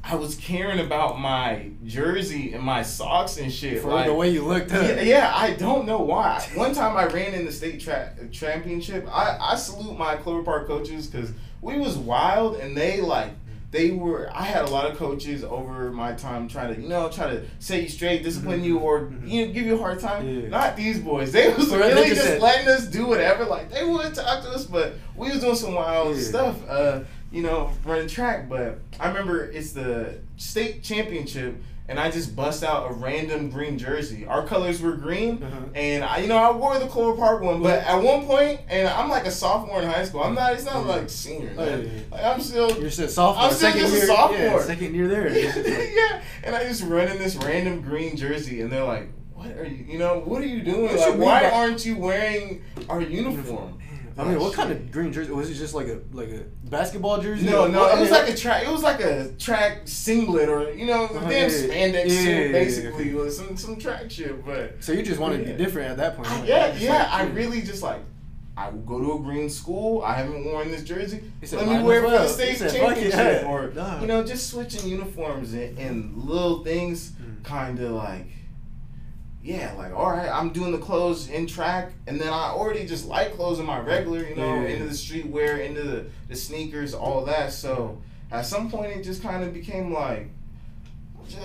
I 0.02 0.16
was 0.16 0.34
caring 0.34 0.80
about 0.84 1.18
my 1.20 1.70
jersey 1.84 2.52
and 2.52 2.62
my 2.62 2.82
socks 2.82 3.38
and 3.38 3.52
shit. 3.52 3.80
for 3.82 3.92
like, 3.92 4.06
the 4.06 4.14
way 4.14 4.30
you 4.30 4.44
looked, 4.44 4.72
huh? 4.72 4.80
yeah, 4.82 5.00
yeah, 5.00 5.32
I 5.34 5.52
don't 5.54 5.86
know 5.86 6.00
why. 6.00 6.44
One 6.54 6.74
time 6.74 6.96
I 6.96 7.06
ran 7.06 7.34
in 7.34 7.46
the 7.46 7.52
state 7.52 7.80
tra- 7.80 8.14
championship. 8.32 9.08
I, 9.10 9.36
I 9.40 9.54
salute 9.56 9.96
my 9.96 10.16
Clover 10.16 10.42
Park 10.42 10.66
coaches 10.66 11.06
because 11.06 11.30
we 11.62 11.78
was 11.78 11.96
wild 11.96 12.56
and 12.56 12.76
they 12.76 13.00
like 13.00 13.30
they 13.76 13.90
were. 13.90 14.30
I 14.32 14.42
had 14.44 14.64
a 14.64 14.70
lot 14.70 14.90
of 14.90 14.96
coaches 14.96 15.44
over 15.44 15.90
my 15.92 16.12
time 16.14 16.48
trying 16.48 16.74
to 16.74 16.80
you 16.80 16.88
know 16.88 17.08
try 17.10 17.26
to 17.30 17.42
set 17.58 17.82
you 17.82 17.88
straight, 17.88 18.22
discipline 18.22 18.64
you, 18.64 18.78
or 18.78 19.00
Mhm. 19.02 19.28
you 19.28 19.46
know 19.46 19.52
give 19.52 19.66
you 19.66 19.74
a 19.74 19.78
hard 19.78 20.00
time. 20.00 20.26
Yeah. 20.28 20.48
Not 20.48 20.76
these 20.76 20.98
boys. 20.98 21.32
They 21.32 21.52
was 21.52 21.68
really 21.70 22.08
just 22.08 22.22
just 22.24 22.40
letting 22.40 22.68
us 22.68 22.86
do 22.86 23.06
whatever. 23.06 23.44
Like 23.44 23.70
they 23.70 23.84
wouldn't 23.84 24.14
talk 24.14 24.42
to 24.44 24.50
us, 24.50 24.64
but 24.64 24.94
we 25.14 25.30
was 25.30 25.40
doing 25.40 25.56
some 25.56 25.74
wild 25.74 26.16
Yeah. 26.16 26.22
stuff. 26.22 26.56
Uh, 26.68 27.00
you 27.36 27.42
know, 27.42 27.70
running 27.84 28.08
track. 28.08 28.48
But 28.48 28.78
I 28.98 29.08
remember 29.08 29.44
it's 29.44 29.72
the 29.72 30.18
state 30.38 30.82
championship, 30.82 31.54
and 31.88 32.00
I 32.00 32.10
just 32.10 32.34
bust 32.34 32.64
out 32.64 32.90
a 32.90 32.94
random 32.94 33.50
green 33.50 33.78
jersey. 33.78 34.24
Our 34.26 34.46
colors 34.46 34.80
were 34.80 34.92
green, 34.96 35.42
Uh-huh. 35.42 35.56
and 35.74 36.02
I, 36.02 36.18
you 36.18 36.28
know, 36.28 36.38
I 36.38 36.50
wore 36.50 36.78
the 36.78 36.86
Clover 36.86 37.16
Park 37.16 37.42
one. 37.42 37.62
But 37.62 37.84
at 37.84 38.02
one 38.02 38.24
point, 38.24 38.60
and 38.68 38.88
I'm 38.88 39.10
like 39.10 39.26
a 39.26 39.30
sophomore 39.30 39.82
in 39.82 39.88
high 39.88 40.04
school. 40.04 40.22
I'm 40.22 40.34
not. 40.34 40.54
It's 40.54 40.64
not 40.64 40.84
Yeah. 40.86 40.92
like 40.92 41.10
senior. 41.10 41.52
Oh, 41.58 41.64
yeah. 41.64 41.82
Like, 42.10 42.24
I'm 42.24 42.40
still. 42.40 42.70
You're 42.80 42.90
still 42.90 43.08
sophomore. 43.08 43.44
I'm 43.44 43.52
still 43.52 43.70
second 43.70 43.80
just 43.82 43.94
a 43.94 43.96
year, 43.98 44.06
sophomore. 44.06 44.38
Yeah, 44.40 44.62
second 44.62 44.94
year 44.94 45.06
there. 45.08 45.26
It's 45.26 45.54
just 45.54 45.68
like- 45.68 45.90
yeah, 45.94 46.22
and 46.42 46.56
I 46.56 46.64
just 46.64 46.82
run 46.84 47.08
in 47.08 47.18
this 47.18 47.36
random 47.36 47.82
green 47.82 48.16
jersey, 48.16 48.62
and 48.62 48.72
they're 48.72 48.82
like, 48.84 49.08
"What 49.34 49.50
are 49.58 49.64
you? 49.66 49.84
You 49.92 49.98
know, 49.98 50.22
what 50.24 50.40
are 50.42 50.46
you 50.46 50.62
doing? 50.62 50.96
Like, 50.96 51.18
why 51.18 51.50
aren't 51.50 51.84
you 51.84 51.96
wearing 51.98 52.62
our 52.88 53.00
uniform?" 53.02 53.78
I 54.18 54.24
mean, 54.24 54.40
what 54.40 54.54
kind 54.54 54.72
of 54.72 54.90
green 54.90 55.12
jersey 55.12 55.30
was 55.30 55.50
it? 55.50 55.54
Just 55.54 55.74
like 55.74 55.88
a 55.88 56.00
like 56.12 56.28
a 56.30 56.44
basketball 56.68 57.20
jersey? 57.20 57.46
No, 57.46 57.66
no, 57.66 57.86
it 57.88 58.00
was 58.00 58.10
like 58.10 58.28
a 58.30 58.34
track. 58.34 58.62
It 58.66 58.70
was 58.70 58.82
like 58.82 59.00
a 59.00 59.28
track 59.38 59.82
singlet, 59.84 60.48
or 60.48 60.70
you 60.72 60.86
know, 60.86 61.04
Uh-huh, 61.04 61.20
damn 61.28 61.50
yeah, 61.50 61.56
spandex 61.56 62.04
Yeah, 62.08 62.22
suit, 62.24 62.52
basically, 62.52 63.10
yeah. 63.10 63.16
with 63.16 63.34
some 63.34 63.56
some 63.56 63.76
track 63.78 64.10
shit. 64.10 64.44
But 64.44 64.82
So 64.82 64.92
you 64.92 65.02
just 65.02 65.20
wanted 65.20 65.38
to 65.44 65.52
be 65.52 65.52
different 65.52 65.90
at 65.90 65.96
that 65.98 66.16
point. 66.16 66.28
Yeah, 66.46 66.74
yeah, 66.76 66.98
like, 66.98 67.12
I 67.12 67.22
really 67.28 67.60
just 67.62 67.82
like. 67.82 68.00
I 68.58 68.70
will 68.70 68.80
go 68.80 68.98
to 68.98 69.12
a 69.16 69.18
green 69.18 69.50
school. 69.50 70.00
I 70.02 70.14
haven't 70.14 70.46
worn 70.46 70.70
this 70.70 70.82
jersey. 70.82 71.20
Let 71.52 71.68
me 71.68 71.82
wear 71.82 71.98
it 72.00 72.04
for 72.04 72.10
the 72.10 72.22
He 72.22 72.28
state 72.28 72.56
said, 72.56 72.70
"Fuck 72.70 72.96
it, 72.96 73.10
championship, 73.12 73.42
yeah." 73.42 73.48
or 73.50 74.00
you 74.00 74.06
know, 74.06 74.24
just 74.24 74.48
switching 74.48 74.88
uniforms 74.88 75.52
and, 75.52 75.78
and 75.78 76.16
little 76.24 76.64
things, 76.64 77.10
Mm. 77.20 77.44
kind 77.44 77.78
of 77.80 77.90
like, 77.90 78.28
yeah, 79.46 79.72
like 79.78 79.92
all 79.94 80.10
right, 80.10 80.28
I'm 80.28 80.50
doing 80.50 80.72
the 80.72 80.78
clothes 80.78 81.28
in 81.28 81.46
track, 81.46 81.92
and 82.08 82.20
then 82.20 82.28
I 82.32 82.50
already 82.50 82.84
just 82.84 83.06
like 83.06 83.34
clothes 83.36 83.60
in 83.60 83.66
my 83.66 83.78
regular, 83.78 84.24
you 84.24 84.34
know, 84.34 84.54
Yeah. 84.56 84.68
into 84.68 84.84
the 84.86 84.90
streetwear, 84.94 85.64
into 85.64 85.82
the, 85.82 86.06
the 86.28 86.34
sneakers, 86.36 86.92
all 86.94 87.24
that. 87.26 87.52
So 87.52 87.98
at 88.32 88.44
some 88.44 88.68
point 88.70 88.92
it 88.92 89.02
just 89.04 89.22
kind 89.22 89.44
of 89.44 89.54
became 89.54 89.92
like 89.92 90.28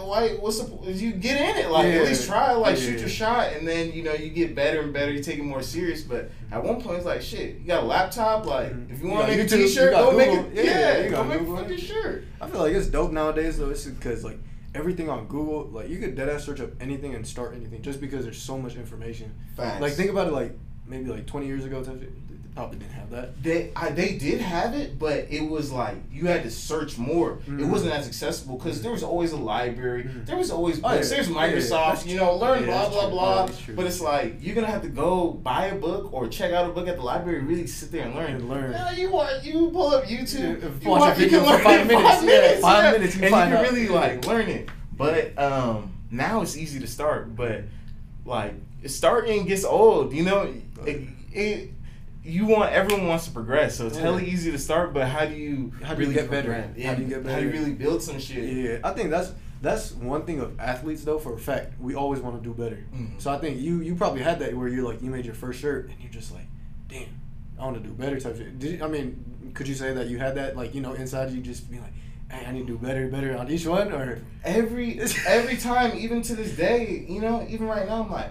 why 0.03 0.29
what's 0.39 0.59
the 0.61 0.91
you 0.91 1.11
get 1.11 1.41
in 1.41 1.57
it 1.65 1.71
like 1.71 1.85
Yeah. 1.87 2.01
at 2.01 2.07
least 2.07 2.27
try 2.27 2.51
like 2.53 2.77
shoot 2.77 2.99
your 2.99 3.09
shot 3.09 3.51
and 3.53 3.67
then 3.67 3.91
you 3.91 4.03
know 4.03 4.13
you 4.13 4.29
get 4.29 4.53
better 4.53 4.81
and 4.81 4.93
better 4.93 5.11
you 5.11 5.23
take 5.23 5.39
it 5.39 5.43
more 5.43 5.63
serious 5.63 6.01
but 6.03 6.29
at 6.51 6.63
one 6.63 6.79
point 6.81 6.97
it's 6.97 7.05
like 7.05 7.21
shit 7.23 7.55
you 7.59 7.65
got 7.65 7.81
a 7.81 7.85
laptop 7.87 8.45
like 8.45 8.71
Mhm. 8.71 8.91
if 8.93 9.01
you 9.01 9.09
want 9.09 9.27
to 9.27 9.35
make 9.35 9.45
a 9.45 9.49
t-shirt 9.49 9.91
go 9.93 10.15
make 10.15 10.29
it 10.29 10.45
Yeah, 10.53 10.99
yeah, 11.03 11.09
go 11.09 11.23
make 11.23 11.41
a 11.41 11.45
fucking 11.55 11.77
shirt 11.77 12.25
I 12.39 12.47
feel 12.47 12.59
like 12.59 12.73
it's 12.73 12.87
dope 12.87 13.11
nowadays 13.11 13.57
though. 13.57 13.71
It's 13.71 13.85
because 13.85 14.23
like 14.23 14.37
everything 14.73 15.09
on 15.09 15.27
Google, 15.27 15.65
like 15.65 15.89
you 15.89 15.99
could 15.99 16.15
deadass 16.15 16.41
search 16.41 16.61
up 16.61 16.69
anything 16.79 17.15
and 17.15 17.25
start 17.25 17.55
anything 17.55 17.81
just 17.81 17.99
because 17.99 18.23
there's 18.23 18.41
so 18.41 18.57
much 18.57 18.75
information. 18.75 19.33
Facts. 19.55 19.81
Like 19.81 19.93
think 19.93 20.09
about 20.09 20.27
it, 20.27 20.33
like 20.33 20.57
maybe 20.85 21.09
like 21.09 21.27
20 21.27 21.45
years 21.47 21.65
ago, 21.65 21.83
shit, 22.57 22.71
they 22.71 22.77
didn't 22.77 22.91
have 22.91 23.09
that. 23.11 23.43
They 23.43 23.71
I, 23.75 23.89
they 23.89 24.17
did 24.17 24.41
have 24.41 24.73
it, 24.73 24.99
but 24.99 25.27
it 25.29 25.41
was 25.49 25.71
like 25.71 25.95
you 26.11 26.27
had 26.27 26.43
to 26.43 26.51
search 26.51 26.97
more. 26.97 27.33
It 27.47 27.49
Mhm. 27.49 27.69
wasn't 27.69 27.93
as 27.93 28.07
accessible 28.07 28.57
because 28.57 28.81
there 28.81 28.91
was 28.91 29.03
always 29.03 29.31
a 29.31 29.37
library. 29.37 30.03
Mhm. 30.03 30.25
There 30.25 30.37
was 30.37 30.51
always 30.51 30.79
Oh, 30.83 30.89
yeah. 30.89 30.95
There's 31.01 31.11
Yeah, 31.29 31.45
yeah, 31.45 31.53
Microsoft. 31.53 32.05
you 32.07 32.17
know, 32.17 32.35
learn 32.35 32.61
Yeah, 32.61 32.65
blah 32.67 32.89
blah 32.89 33.01
true. 33.01 33.09
blah. 33.11 33.45
Yeah, 33.45 33.73
but 33.75 33.85
it's 33.85 34.01
like 34.01 34.35
you're 34.41 34.55
gonna 34.55 34.67
have 34.67 34.81
to 34.81 34.89
go 34.89 35.31
buy 35.31 35.67
a 35.67 35.75
book 35.75 36.13
or 36.13 36.27
check 36.27 36.51
out 36.51 36.69
a 36.69 36.73
book 36.73 36.87
at 36.87 36.97
the 36.97 37.03
library. 37.03 37.39
and 37.39 37.47
Really 37.47 37.67
sit 37.67 37.91
there 37.91 38.05
and 38.05 38.15
learn. 38.15 38.31
And 38.35 38.49
learn. 38.49 38.71
Yeah, 38.71 38.91
you 38.91 39.11
want 39.11 39.43
you 39.43 39.69
pull 39.71 39.87
up 39.95 40.05
YouTube. 40.05 40.83
You 40.83 40.89
watch 40.89 41.19
you 41.19 41.29
can 41.29 41.39
for 41.41 41.45
learn 41.47 41.61
five 41.63 41.81
in 41.81 41.87
minutes. 41.87 42.09
Five 42.11 42.25
minutes. 42.25 42.61
five 42.61 42.93
minutes, 42.93 43.15
you 43.15 43.21
and 43.23 43.31
you 43.31 43.41
can 43.41 43.53
out. 43.53 43.61
really 43.63 43.87
like 43.87 44.25
learn 44.27 44.47
it. 44.49 44.69
But 44.97 45.37
um, 45.41 45.93
now 46.11 46.41
it's 46.41 46.55
easy 46.57 46.79
to 46.79 46.87
start. 46.87 47.35
But 47.35 47.63
like 48.25 48.53
starting 48.87 49.45
gets 49.45 49.63
old. 49.63 50.13
You 50.13 50.23
know, 50.23 50.53
it, 50.85 51.01
it 51.33 51.69
you 52.23 52.45
want 52.45 52.71
everyone 52.71 53.07
wants 53.07 53.25
to 53.25 53.31
progress, 53.31 53.75
so 53.77 53.87
it's 53.87 53.95
Yeah. 53.97 54.03
hella 54.03 54.21
easy 54.21 54.51
to 54.51 54.57
start. 54.59 54.93
But 54.93 55.07
how 55.07 55.25
do 55.25 55.33
you 55.35 55.71
How 55.83 55.93
do 55.95 56.01
you 56.01 56.09
really 56.09 56.21
get 56.21 56.29
better? 56.31 56.51
progress? 56.53 56.85
How 56.85 56.93
do 56.93 57.01
you 57.03 57.07
get 57.07 57.23
better? 57.23 57.33
How 57.35 57.39
do 57.41 57.45
you 57.47 57.51
really 57.51 57.73
build 57.73 58.01
some 58.03 58.19
shit? 58.19 58.53
Yeah, 58.53 58.77
I 58.83 58.91
think 58.93 59.09
that's 59.09 59.31
that's 59.61 59.91
one 59.93 60.23
thing 60.25 60.39
of 60.39 60.59
athletes 60.59 61.03
though. 61.03 61.17
For 61.19 61.33
a 61.35 61.39
fact, 61.39 61.79
we 61.79 61.95
always 61.95 62.19
want 62.21 62.41
to 62.41 62.47
do 62.47 62.53
better. 62.53 62.79
Mhm. 62.95 63.19
So 63.19 63.31
I 63.31 63.37
think 63.37 63.59
you 63.59 63.81
you 63.81 63.95
probably 63.95 64.21
had 64.21 64.39
that 64.39 64.55
where 64.55 64.67
you're 64.67 64.85
like 64.87 65.01
you 65.01 65.09
made 65.09 65.25
your 65.25 65.33
first 65.35 65.59
shirt 65.59 65.89
and 65.89 65.95
you're 66.01 66.11
just 66.11 66.31
like, 66.31 66.47
damn, 66.87 67.07
I 67.59 67.65
want 67.65 67.77
to 67.81 67.83
do 67.87 67.93
better 67.93 68.19
type 68.19 68.37
shit. 68.37 68.57
Did 68.59 68.79
you, 68.79 68.85
I 68.85 68.87
mean, 68.87 69.51
could 69.53 69.67
you 69.67 69.75
say 69.75 69.93
that 69.93 70.07
you 70.07 70.17
had 70.19 70.35
that 70.35 70.55
like 70.55 70.75
you 70.75 70.81
know 70.81 70.93
inside 70.93 71.31
you 71.31 71.41
just 71.41 71.69
be 71.71 71.77
like, 71.79 71.93
hey, 72.29 72.45
I 72.45 72.51
need 72.51 72.67
to 72.67 72.73
do 72.73 72.77
better, 72.77 73.07
better 73.07 73.35
on 73.37 73.49
each 73.49 73.65
one 73.65 73.91
or 73.91 74.19
Every 74.43 74.99
every 75.27 75.57
time, 75.57 75.97
even 75.97 76.21
to 76.23 76.35
this 76.35 76.55
day, 76.55 77.05
you 77.07 77.19
know, 77.21 77.45
even 77.49 77.67
right 77.67 77.87
now, 77.87 78.03
I'm 78.03 78.11
like. 78.11 78.29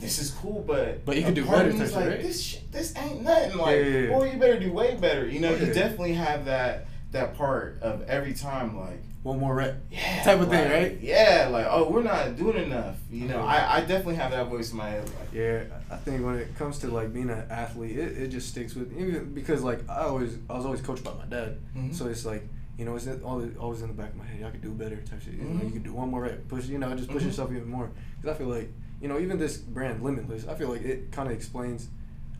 This 0.00 0.18
is 0.18 0.30
cool, 0.30 0.64
but 0.66 1.04
But 1.04 1.16
you 1.16 1.22
can 1.22 1.34
do 1.34 1.44
part 1.44 1.66
better 1.66 1.78
type 1.78 1.94
like 1.96 2.06
right? 2.06 2.22
this 2.22 2.40
shit, 2.42 2.70
this 2.72 2.94
ain't 2.96 3.22
nothing. 3.22 3.56
Like, 3.58 3.76
Yeah, 3.76 3.82
yeah, 3.82 3.98
yeah. 4.08 4.14
or 4.14 4.26
you 4.26 4.38
better 4.38 4.58
do 4.58 4.72
way 4.72 4.96
better. 4.96 5.26
You 5.26 5.40
know, 5.40 5.50
you 5.54 5.66
definitely 5.72 6.14
have 6.14 6.44
that 6.46 6.86
that 7.12 7.36
part 7.36 7.78
of 7.82 8.02
every 8.02 8.34
time. 8.34 8.78
Like, 8.78 9.02
one 9.22 9.38
more 9.40 9.54
rep? 9.54 9.82
yeah, 9.90 10.22
Type 10.22 10.40
of 10.40 10.48
thing, 10.48 10.70
right? 10.70 10.98
Yeah, 11.00 11.48
like 11.50 11.66
oh, 11.68 11.90
we're 11.90 12.02
not 12.02 12.36
doing 12.36 12.56
enough. 12.64 12.96
You 13.10 13.26
know, 13.28 13.40
I, 13.40 13.76
I 13.78 13.80
definitely 13.80 14.14
have 14.16 14.30
that 14.30 14.46
voice 14.48 14.70
in 14.70 14.76
my 14.78 14.88
head. 14.90 15.04
Like, 15.04 15.32
Yeah, 15.32 15.64
I 15.90 15.96
think 15.96 16.24
when 16.24 16.36
it 16.36 16.54
comes 16.56 16.78
to 16.80 16.88
like 16.88 17.12
being 17.12 17.30
an 17.30 17.44
athlete, 17.50 17.98
it, 17.98 18.16
it 18.18 18.28
just 18.28 18.48
sticks 18.48 18.74
with 18.74 18.96
even 18.96 19.34
because 19.34 19.62
like 19.62 19.80
I 19.90 20.02
always 20.02 20.36
I 20.48 20.54
was 20.56 20.64
always 20.64 20.80
coached 20.80 21.02
by 21.04 21.12
my 21.14 21.24
dad, 21.26 21.58
Mhm. 21.76 21.94
so 21.94 22.06
it's 22.06 22.24
like 22.24 22.46
you 22.78 22.84
know 22.84 22.94
it's 22.94 23.06
in- 23.06 23.22
always 23.24 23.56
always 23.56 23.82
in 23.82 23.88
the 23.88 23.94
back 23.94 24.10
of 24.10 24.16
my 24.16 24.24
head. 24.24 24.44
I 24.46 24.50
could 24.50 24.62
do 24.62 24.70
better 24.70 24.96
type 24.96 25.20
shit. 25.22 25.34
You, 25.34 25.42
know, 25.42 25.64
you 25.64 25.70
could 25.72 25.82
do 25.84 25.92
one 25.94 26.10
more 26.10 26.22
rep, 26.22 26.46
push 26.46 26.66
you 26.66 26.78
know 26.78 26.94
just 26.94 27.10
push 27.10 27.22
Mhm. 27.22 27.26
yourself 27.26 27.50
even 27.50 27.66
more. 27.68 27.90
Because 28.20 28.36
I 28.36 28.38
feel 28.38 28.48
like 28.48 28.70
you 29.00 29.08
know 29.08 29.18
even 29.18 29.38
this 29.38 29.56
brand 29.56 30.02
Limitless, 30.02 30.46
I 30.46 30.54
feel 30.54 30.68
like 30.68 30.82
it 30.82 31.12
kind 31.12 31.28
of 31.28 31.34
explains. 31.34 31.88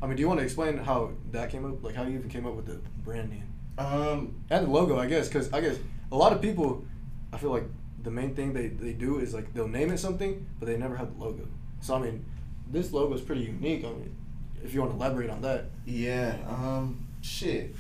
I 0.00 0.06
mean, 0.06 0.16
do 0.16 0.20
you 0.20 0.28
want 0.28 0.38
to 0.40 0.44
explain 0.44 0.78
how 0.78 1.12
that 1.32 1.50
came 1.50 1.64
up? 1.64 1.82
Like 1.82 1.94
how 1.94 2.04
you 2.04 2.16
even 2.16 2.28
came 2.28 2.46
up 2.46 2.54
with 2.54 2.66
the 2.66 2.80
brand 3.02 3.30
name 3.30 3.52
um, 3.78 4.44
and 4.50 4.66
the 4.66 4.70
logo? 4.70 4.98
I 4.98 5.06
guess 5.06 5.28
because 5.28 5.52
I 5.52 5.60
guess 5.60 5.76
a 6.10 6.16
lot 6.16 6.32
of 6.32 6.40
people, 6.40 6.84
I 7.32 7.38
feel 7.38 7.50
like 7.50 7.64
the 8.02 8.10
main 8.10 8.34
thing 8.34 8.52
they, 8.52 8.68
they 8.68 8.92
do 8.92 9.18
is 9.18 9.34
like 9.34 9.52
they'll 9.54 9.68
name 9.68 9.90
it 9.90 9.98
something, 9.98 10.46
but 10.58 10.66
they 10.66 10.76
never 10.76 10.96
have 10.96 11.16
the 11.16 11.24
logo. 11.24 11.46
So 11.80 11.94
I 11.94 12.00
mean, 12.00 12.24
this 12.70 12.92
logo 12.92 13.14
is 13.14 13.20
pretty 13.20 13.42
unique. 13.42 13.84
I 13.84 13.88
mean, 13.88 14.16
if 14.64 14.74
you 14.74 14.80
want 14.80 14.92
to 14.92 14.96
elaborate 14.96 15.30
on 15.30 15.42
that. 15.42 15.66
yeah, 15.84 16.36
um, 16.48 17.06
shit. 17.20 17.74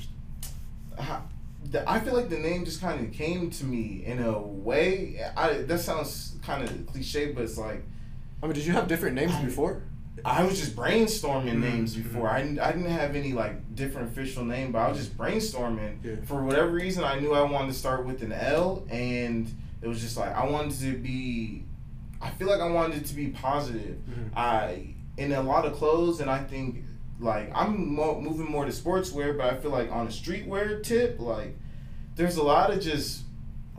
How, 0.98 1.22
I 1.86 2.00
feel 2.00 2.14
like 2.14 2.28
the 2.28 2.38
name 2.38 2.64
just 2.64 2.80
kind 2.80 3.04
of 3.04 3.12
came 3.12 3.50
to 3.50 3.64
me 3.64 4.02
in 4.04 4.22
a 4.22 4.38
way. 4.38 5.20
I 5.36 5.54
that 5.58 5.80
sounds 5.80 6.36
kind 6.42 6.64
of 6.64 6.86
cliche, 6.86 7.32
but 7.32 7.44
it's 7.44 7.58
like 7.58 7.84
I 8.42 8.46
mean, 8.46 8.54
did 8.54 8.64
you 8.66 8.72
have 8.72 8.88
different 8.88 9.14
names 9.14 9.32
I- 9.34 9.44
before? 9.44 9.82
I 10.24 10.42
was 10.42 10.58
just 10.58 10.74
brainstorming 10.74 11.54
Mhm, 11.54 11.60
names 11.60 11.94
before. 11.94 12.28
I, 12.28 12.42
didn't- 12.42 12.58
I 12.58 12.72
didn't 12.72 12.90
have 12.90 13.14
any 13.14 13.32
like 13.32 13.74
different 13.76 14.08
official 14.10 14.44
name, 14.44 14.72
but 14.72 14.80
I 14.80 14.88
was 14.88 14.98
just 14.98 15.16
brainstorming. 15.16 15.98
Yeah. 16.04 16.16
For 16.24 16.42
whatever 16.42 16.70
reason, 16.72 17.04
I 17.04 17.20
knew 17.20 17.34
I 17.34 17.42
wanted 17.42 17.68
to 17.68 17.78
start 17.78 18.04
with 18.04 18.22
an 18.22 18.32
L, 18.32 18.84
and 18.90 19.48
it 19.80 19.86
was 19.86 20.00
just 20.00 20.16
like 20.16 20.34
I 20.34 20.44
wanted 20.44 20.76
to 20.80 20.96
be. 20.98 21.64
I 22.20 22.30
feel 22.30 22.48
like 22.48 22.60
I 22.60 22.68
wanted 22.68 22.96
it 23.02 23.06
to 23.06 23.14
be 23.14 23.28
positive. 23.28 23.96
Mhm. 24.10 24.36
I 24.36 24.94
in 25.16 25.32
a 25.32 25.40
lot 25.42 25.64
of 25.66 25.74
clothes, 25.74 26.18
and 26.20 26.28
I 26.28 26.42
think 26.42 26.82
like 27.20 27.52
I'm 27.54 27.94
mo- 27.94 28.20
moving 28.20 28.50
more 28.50 28.64
to 28.64 28.72
sportswear, 28.72 29.36
but 29.38 29.46
I 29.52 29.56
feel 29.56 29.70
like 29.70 29.92
on 29.92 30.06
a 30.06 30.10
streetwear 30.10 30.82
tip, 30.82 31.20
like 31.20 31.56
there's 32.16 32.36
a 32.36 32.42
lot 32.42 32.72
of 32.72 32.80
just 32.80 33.22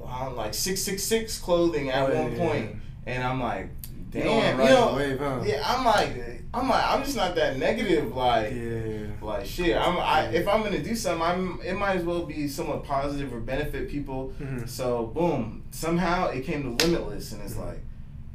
uh, 0.01 0.31
like 0.33 0.53
six 0.53 0.81
six 0.81 1.03
six 1.03 1.37
clothing 1.37 1.89
at 1.89 2.09
Oh, 2.09 2.13
yeah, 2.13 2.21
one 2.23 2.31
yeah, 2.31 2.37
point, 2.47 2.75
and 3.05 3.23
I'm 3.25 3.41
like, 3.41 3.69
You 4.13 4.21
damn, 4.23 4.57
you, 4.57 4.63
ride 4.63 4.69
know, 4.71 4.93
wave, 4.95 5.19
huh? 5.19 5.43
yeah, 5.45 5.61
I'm 5.65 5.85
like, 5.85 6.43
I'm 6.53 6.67
like, 6.67 6.83
I'm 6.83 7.03
just 7.03 7.15
not 7.15 7.35
that 7.35 7.57
negative, 7.57 8.15
like. 8.15 8.53
Yeah. 8.53 9.05
Like 9.21 9.45
shit, 9.45 9.75
I'm. 9.77 9.97
I, 9.97 10.27
if 10.33 10.47
I'm 10.47 10.63
gonna 10.63 10.81
do 10.81 10.95
something, 10.95 11.21
I'm. 11.21 11.59
It 11.63 11.73
might 11.73 11.97
as 11.97 12.03
well 12.05 12.25
be 12.25 12.47
somewhat 12.47 12.85
positive 12.85 13.33
or 13.33 13.39
benefit 13.41 13.89
people. 13.89 14.33
Mhm. 14.39 14.67
So 14.67 15.07
boom, 15.07 15.63
somehow 15.71 16.29
it 16.29 16.41
came 16.45 16.63
to 16.63 16.85
limitless, 16.85 17.33
and 17.33 17.41
it's 17.43 17.55
Mhm. 17.55 17.65
like, 17.67 17.79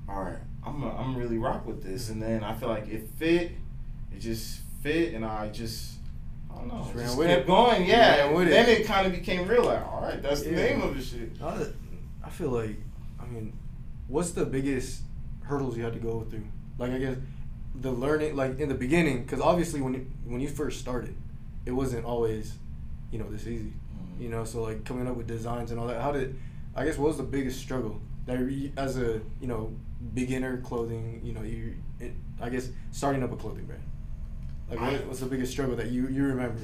all 0.08 0.22
right, 0.22 0.36
I'm. 0.64 0.82
A, 0.84 0.94
I'm 0.94 1.16
really 1.16 1.38
rock 1.38 1.66
with 1.66 1.82
this, 1.82 2.10
and 2.10 2.22
then 2.22 2.44
I 2.44 2.54
feel 2.54 2.68
like 2.68 2.86
it 2.88 3.08
fit. 3.18 3.52
It 4.14 4.20
just 4.20 4.60
fit, 4.82 5.14
and 5.14 5.24
I 5.24 5.48
just. 5.48 5.94
I 6.52 6.56
don't 6.58 6.68
know. 6.68 6.84
Just 6.92 7.16
Just, 7.16 7.18
kept 7.22 7.40
it. 7.42 7.46
going, 7.46 7.86
yeah. 7.86 8.30
With 8.30 8.48
then 8.48 8.68
it. 8.68 8.80
it, 8.82 8.86
kind 8.86 9.06
of 9.06 9.12
became 9.14 9.48
real. 9.48 9.64
Like, 9.64 9.84
all 9.86 10.02
right, 10.02 10.22
that's 10.22 10.42
the 10.42 10.50
Yeah. 10.50 10.56
name 10.56 10.82
of 10.82 10.94
the 10.94 11.02
shit. 11.02 11.30
I, 11.42 11.64
I 12.22 12.28
feel 12.30 12.50
like, 12.50 12.76
I 13.18 13.24
mean, 13.26 13.54
what's 14.06 14.30
the 14.32 14.44
biggest 14.44 15.00
hurdles 15.44 15.76
you 15.76 15.84
had 15.84 15.92
to 15.94 15.98
go 16.00 16.22
through? 16.30 16.46
Like, 16.78 16.92
I 16.92 16.98
guess 16.98 17.16
the 17.80 17.90
learning, 17.90 18.36
like 18.36 18.58
in 18.58 18.68
the 18.68 18.74
beginning, 18.74 19.22
because 19.24 19.40
obviously 19.40 19.80
when 19.80 19.94
you, 19.94 20.06
when 20.24 20.40
you 20.40 20.48
first 20.48 20.80
started, 20.80 21.14
it 21.66 21.72
wasn't 21.72 22.04
always, 22.04 22.54
you 23.10 23.18
know, 23.18 23.30
this 23.30 23.46
easy. 23.46 23.72
Mhm. 23.72 24.20
You 24.22 24.28
know, 24.28 24.44
so 24.44 24.62
like 24.62 24.84
coming 24.84 25.06
up 25.08 25.16
with 25.16 25.26
designs 25.26 25.70
and 25.70 25.80
all 25.80 25.86
that. 25.86 26.00
How 26.00 26.12
did, 26.12 26.38
I 26.74 26.84
guess, 26.84 26.98
what 26.98 27.08
was 27.08 27.16
the 27.16 27.22
biggest 27.24 27.60
struggle 27.60 28.00
that 28.26 28.38
you, 28.38 28.72
as 28.76 28.96
a 28.98 29.20
you 29.40 29.46
know 29.46 29.72
beginner 30.14 30.58
clothing, 30.58 31.20
you 31.24 31.32
know, 31.32 31.42
you, 31.42 31.74
it, 32.00 32.12
I 32.40 32.48
guess 32.50 32.68
starting 32.92 33.22
up 33.22 33.32
a 33.32 33.36
clothing 33.36 33.64
brand. 33.66 33.82
Like, 34.70 34.80
I- 34.80 34.92
what, 34.92 35.06
what's 35.06 35.20
the 35.20 35.26
biggest 35.26 35.52
struggle 35.52 35.76
that 35.76 35.88
you 35.90 36.08
you 36.08 36.24
remember? 36.24 36.60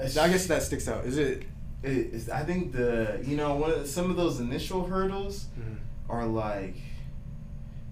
I 0.00 0.04
guess 0.28 0.46
that 0.46 0.62
sticks 0.62 0.88
out. 0.88 1.04
Is 1.06 1.16
it? 1.18 1.44
It, 1.82 2.12
it's, 2.14 2.28
I 2.28 2.42
think 2.44 2.72
the 2.72 3.20
you 3.24 3.36
know 3.36 3.54
one 3.56 3.70
of 3.70 3.80
the, 3.80 3.86
some 3.88 4.10
of 4.10 4.16
those 4.16 4.40
initial 4.40 4.86
hurdles 4.86 5.46
are 6.08 6.26
like 6.26 6.76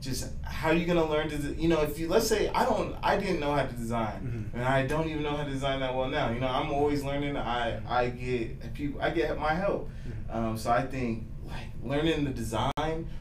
just 0.04 0.30
how 0.42 0.70
you 0.70 0.84
gonna 0.86 1.04
learn 1.04 1.28
to 1.30 1.36
you 1.54 1.68
know 1.68 1.80
if 1.80 1.98
you 1.98 2.08
let's 2.08 2.26
say 2.28 2.48
I 2.48 2.64
don't 2.64 2.94
I 3.02 3.16
didn't 3.16 3.40
know 3.40 3.52
how 3.54 3.64
to 3.64 3.72
design 3.72 4.50
Mhm. 4.52 4.54
and 4.58 4.64
I 4.64 4.86
don't 4.86 5.08
even 5.08 5.22
know 5.22 5.34
how 5.36 5.44
to 5.44 5.50
design 5.50 5.80
that 5.80 5.94
well 5.94 6.08
now 6.08 6.30
you 6.30 6.40
know 6.40 6.46
I'm 6.48 6.70
always 6.70 7.02
learning 7.02 7.36
I 7.36 7.80
I 7.88 8.10
get 8.10 8.74
people 8.74 9.00
I 9.00 9.10
get 9.10 9.38
my 9.38 9.54
help 9.54 9.88
Mhm. 10.06 10.36
um, 10.36 10.56
so 10.58 10.70
I 10.70 10.82
think 10.82 11.24
like 11.46 11.68
learning 11.82 12.24
the 12.24 12.30
design 12.30 12.72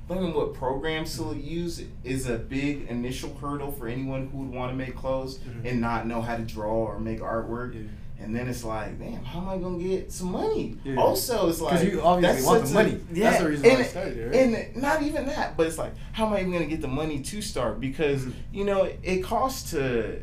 learning 0.09 0.33
what 0.33 0.53
programs 0.53 1.17
to 1.17 1.33
use 1.35 1.81
is 2.03 2.27
a 2.29 2.37
big 2.37 2.87
initial 2.89 3.33
hurdle 3.41 3.71
for 3.71 3.87
anyone 3.87 4.27
who 4.29 4.39
would 4.39 4.49
want 4.51 4.71
to 4.71 4.75
make 4.77 4.95
clothes 4.95 5.39
Mhm. 5.39 5.69
and 5.69 5.81
not 5.81 6.05
know 6.07 6.21
how 6.21 6.35
to 6.35 6.43
draw 6.43 6.73
or 6.91 6.99
make 6.99 7.19
artwork 7.19 7.75
Yeah. 7.75 7.81
And 8.23 8.35
then 8.35 8.47
it's 8.47 8.63
like, 8.63 8.97
damn, 8.99 9.23
how 9.23 9.39
am 9.41 9.49
I 9.49 9.57
gonna 9.57 9.77
get 9.83 10.11
some 10.11 10.31
money? 10.31 10.77
Yeah. 10.83 10.95
Also, 10.95 11.49
it's 11.49 11.59
like 11.61 11.73
'Cause 11.77 11.83
you 11.85 12.01
obviously 12.01 12.45
want 12.45 12.65
the 12.65 12.73
money. 12.73 12.97
That's 13.11 13.39
the 13.39 13.49
reason 13.49 13.65
why 13.69 13.75
I 13.75 13.77
and, 13.79 13.85
started 13.87 14.25
right? 14.27 14.35
And 14.73 14.81
not 14.81 15.01
even 15.03 15.25
that, 15.27 15.57
but 15.57 15.67
it's 15.67 15.77
like, 15.77 15.93
how 16.13 16.25
am 16.27 16.33
I 16.33 16.39
even 16.39 16.51
gonna 16.53 16.65
get 16.65 16.81
the 16.81 16.87
money 16.87 17.19
to 17.19 17.41
start? 17.41 17.79
Because 17.79 18.23
Mhm. 18.25 18.33
you 18.53 18.65
know 18.65 18.89
it 19.03 19.23
costs 19.23 19.71
to 19.71 20.19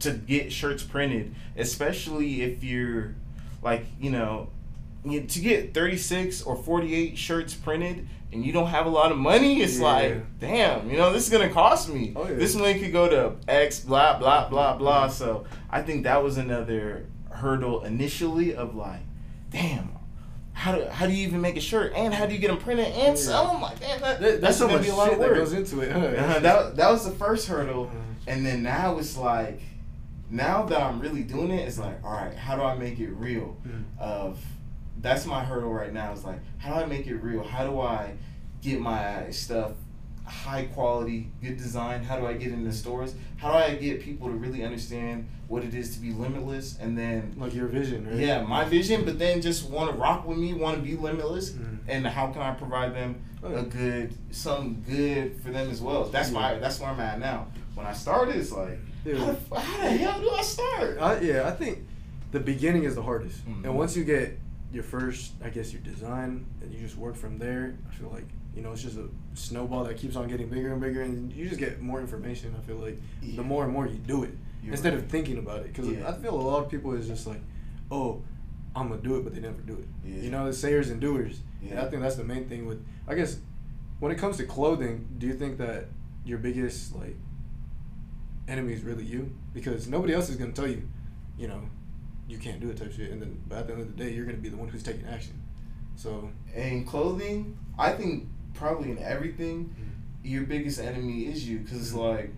to 0.00 0.10
get 0.12 0.52
shirts 0.52 0.82
printed, 0.82 1.34
especially 1.56 2.42
if 2.42 2.62
you're 2.64 3.14
like 3.62 3.86
you 4.00 4.10
know 4.10 4.48
you, 5.04 5.20
to 5.22 5.38
get 5.40 5.72
36 5.74 6.42
or 6.42 6.56
48 6.56 7.16
shirts 7.16 7.54
printed 7.54 8.06
and 8.32 8.44
you 8.44 8.52
don't 8.52 8.66
have 8.68 8.86
a 8.86 8.88
lot 8.88 9.12
of 9.12 9.18
money 9.18 9.60
it's 9.62 9.78
Yeah. 9.78 9.84
like 9.84 10.40
damn 10.40 10.90
you 10.90 10.96
know 10.96 11.12
this 11.12 11.24
is 11.24 11.30
gonna 11.30 11.50
cost 11.50 11.92
me 11.92 12.12
Oh, 12.16 12.26
yeah. 12.26 12.34
this 12.34 12.54
money 12.56 12.78
could 12.80 12.90
go 12.92 13.08
to 13.08 13.32
x 13.46 13.80
blah 13.80 14.18
blah 14.18 14.48
blah 14.48 14.76
blah 14.76 15.08
so 15.08 15.44
i 15.70 15.82
think 15.82 16.04
that 16.04 16.22
was 16.22 16.38
another 16.38 17.06
hurdle 17.48 17.84
initially 17.84 18.54
of 18.54 18.74
like 18.74 19.00
damn 19.50 19.90
how 20.54 20.74
do, 20.76 20.86
how 20.86 21.04
do 21.06 21.12
you 21.12 21.26
even 21.26 21.40
make 21.42 21.56
a 21.56 21.60
shirt 21.60 21.92
and 21.94 22.14
how 22.14 22.24
do 22.24 22.32
you 22.32 22.38
get 22.38 22.48
them 22.48 22.56
printed 22.56 22.86
and 22.86 23.18
sell 23.18 23.48
them 23.52 23.60
like 23.60 23.78
damn, 23.80 24.00
that, 24.00 24.18
That, 24.18 24.20
that's 24.20 24.40
that's 24.40 24.56
so 24.58 24.66
gonna 24.66 24.78
much 24.78 24.86
be 24.86 24.92
a 24.92 24.94
lot 24.94 25.04
shit 25.06 25.12
of 25.14 25.18
that 25.20 25.28
work 25.28 25.38
goes 25.38 25.52
into 25.52 25.80
it. 25.80 25.92
Huh? 25.92 25.98
uh-huh, 25.98 26.38
that, 26.38 26.76
that 26.76 26.90
was 26.90 27.04
the 27.04 27.10
first 27.10 27.46
hurdle 27.48 27.86
Mhm. 27.86 28.32
and 28.32 28.46
then 28.46 28.62
now 28.62 28.96
it's 28.98 29.16
like 29.18 29.60
now 30.30 30.62
that 30.62 30.80
i'm 30.80 31.00
really 31.00 31.22
doing 31.22 31.50
it 31.50 31.66
it's 31.68 31.78
like 31.78 32.02
all 32.02 32.12
right 32.12 32.34
how 32.34 32.56
do 32.56 32.62
i 32.62 32.74
make 32.74 32.98
it 32.98 33.10
real 33.10 33.56
Mhm. 33.68 33.84
of 33.98 34.38
that's 35.00 35.26
my 35.26 35.44
hurdle 35.44 35.70
right 35.72 35.92
now. 35.92 36.12
Is 36.12 36.24
like, 36.24 36.38
how 36.56 36.72
do 36.74 36.80
I 36.80 36.86
make 36.86 37.06
it 37.06 37.16
real? 37.16 37.42
How 37.44 37.66
do 37.68 37.78
I 37.78 38.12
get 38.62 38.80
my 38.80 39.28
stuff 39.30 39.72
high 40.24 40.64
quality, 40.66 41.28
good 41.42 41.56
design? 41.56 42.02
How 42.02 42.18
do 42.18 42.26
I 42.26 42.34
get 42.34 42.52
into 42.52 42.72
stores? 42.72 43.14
How 43.36 43.52
do 43.52 43.58
I 43.58 43.74
get 43.76 44.00
people 44.00 44.28
to 44.28 44.34
really 44.34 44.64
understand 44.64 45.28
what 45.48 45.62
it 45.64 45.74
is 45.74 45.94
to 45.94 46.00
be 46.00 46.12
limitless? 46.12 46.78
And 46.78 46.96
then, 46.96 47.34
Like 47.36 47.54
your 47.54 47.66
vision, 47.66 48.06
right? 48.06 48.16
yeah, 48.16 48.42
my 48.42 48.64
vision, 48.64 49.04
but 49.04 49.18
then 49.18 49.42
just 49.42 49.68
want 49.68 49.90
to 49.90 49.96
rock 49.96 50.26
with 50.26 50.38
me, 50.38 50.54
want 50.54 50.76
to 50.76 50.82
be 50.82 50.96
limitless. 50.96 51.50
Mhm. 51.50 51.78
And 51.88 52.06
how 52.06 52.28
can 52.28 52.40
I 52.42 52.52
provide 52.52 52.94
them 52.94 53.16
Oh, 53.42 53.54
a 53.54 53.62
good, 53.62 54.14
something 54.30 54.82
good 54.88 55.36
for 55.42 55.50
them 55.50 55.68
as 55.70 55.82
well? 55.82 56.04
That's 56.04 56.30
my, 56.30 56.54
that's 56.54 56.80
where 56.80 56.88
I'm 56.90 57.00
at 57.00 57.20
now. 57.20 57.48
When 57.74 57.84
I 57.86 57.92
started, 57.92 58.36
it's 58.36 58.52
like, 58.52 58.78
Yeah. 59.04 59.16
how, 59.18 59.32
the, 59.32 59.60
how 59.60 59.82
the 59.84 59.90
hell 59.90 60.20
do 60.20 60.30
I 60.30 60.42
start? 60.42 60.98
I, 60.98 61.20
yeah, 61.20 61.46
I 61.46 61.50
think 61.50 61.80
the 62.32 62.40
beginning 62.40 62.84
is 62.84 62.94
the 62.94 63.02
hardest, 63.02 63.46
Mhm. 63.46 63.64
and 63.64 63.76
once 63.76 63.94
you 63.96 64.04
get 64.04 64.38
your 64.72 64.82
first, 64.82 65.32
I 65.44 65.50
guess, 65.50 65.72
your 65.72 65.82
design, 65.82 66.46
and 66.62 66.72
you 66.72 66.80
just 66.80 66.96
work 66.96 67.14
from 67.16 67.38
there. 67.38 67.76
I 67.88 67.94
feel 67.94 68.08
like 68.10 68.26
you 68.54 68.62
know 68.62 68.72
it's 68.72 68.82
just 68.82 68.96
a 68.96 69.08
snowball 69.34 69.84
that 69.84 69.96
keeps 69.96 70.16
on 70.16 70.28
getting 70.28 70.48
bigger 70.48 70.72
and 70.72 70.80
bigger, 70.80 71.02
and 71.02 71.32
you 71.32 71.48
just 71.48 71.60
get 71.60 71.80
more 71.80 72.00
information. 72.00 72.54
I 72.58 72.64
feel 72.66 72.76
like 72.76 73.00
Yeah. 73.22 73.36
the 73.36 73.42
more 73.42 73.64
and 73.64 73.72
more 73.72 73.86
you 73.86 73.98
do 73.98 74.22
it, 74.24 74.30
You're 74.62 74.72
instead 74.72 74.94
right. 74.94 75.02
of 75.02 75.10
thinking 75.10 75.38
about 75.38 75.60
it, 75.60 75.72
because 75.72 75.88
Yeah. 75.88 76.08
I 76.08 76.12
feel 76.12 76.34
a 76.34 76.40
lot 76.40 76.64
of 76.64 76.70
people 76.70 76.92
is 76.94 77.06
just 77.08 77.26
like, 77.26 77.40
oh, 77.90 78.22
I'm 78.76 78.88
gonna 78.88 79.00
do 79.02 79.16
it, 79.16 79.24
but 79.24 79.34
they 79.34 79.40
never 79.40 79.60
do 79.62 79.74
it. 79.74 79.86
Yeah. 80.04 80.22
You 80.22 80.30
know, 80.30 80.46
the 80.46 80.52
sayers 80.52 80.90
and 80.90 81.00
doers. 81.00 81.40
And 81.68 81.78
I 81.78 81.88
think 81.88 82.02
that's 82.02 82.16
the 82.16 82.24
main 82.24 82.48
thing 82.48 82.66
with. 82.66 82.84
I 83.08 83.14
guess 83.14 83.38
when 84.00 84.12
it 84.12 84.18
comes 84.18 84.36
to 84.38 84.44
clothing, 84.44 85.08
do 85.18 85.26
you 85.26 85.34
think 85.34 85.58
that 85.58 85.86
your 86.24 86.38
biggest 86.38 86.94
like 86.94 87.16
enemy 88.48 88.72
is 88.74 88.82
really 88.82 89.04
you? 89.04 89.34
Because 89.52 89.88
nobody 89.88 90.12
else 90.12 90.28
is 90.28 90.36
gonna 90.36 90.52
tell 90.52 90.66
you, 90.68 90.82
you 91.38 91.48
know, 91.48 91.62
you 92.28 92.38
can't 92.38 92.60
do 92.60 92.70
it 92.70 92.76
type 92.76 92.92
shit. 92.92 93.10
And 93.10 93.20
then, 93.22 93.40
but 93.48 93.58
at 93.58 93.66
the 93.66 93.72
end 93.74 93.82
of 93.82 93.96
the 93.96 94.04
day, 94.04 94.12
you're 94.12 94.24
gonna 94.26 94.38
be 94.38 94.48
the 94.48 94.56
one 94.56 94.68
who's 94.68 94.82
taking 94.82 95.06
action. 95.06 95.40
So 95.96 96.30
in 96.54 96.84
clothing, 96.84 97.56
I 97.78 97.92
think 97.92 98.28
probably 98.54 98.90
in 98.90 98.98
everything, 98.98 99.64
Mm-hmm. 99.64 100.28
your 100.28 100.44
biggest 100.44 100.80
enemy 100.80 101.26
is 101.26 101.48
you. 101.48 101.58
Because 101.58 101.80
it's 101.80 101.90
mm-hmm. 101.90 102.16
like, 102.16 102.30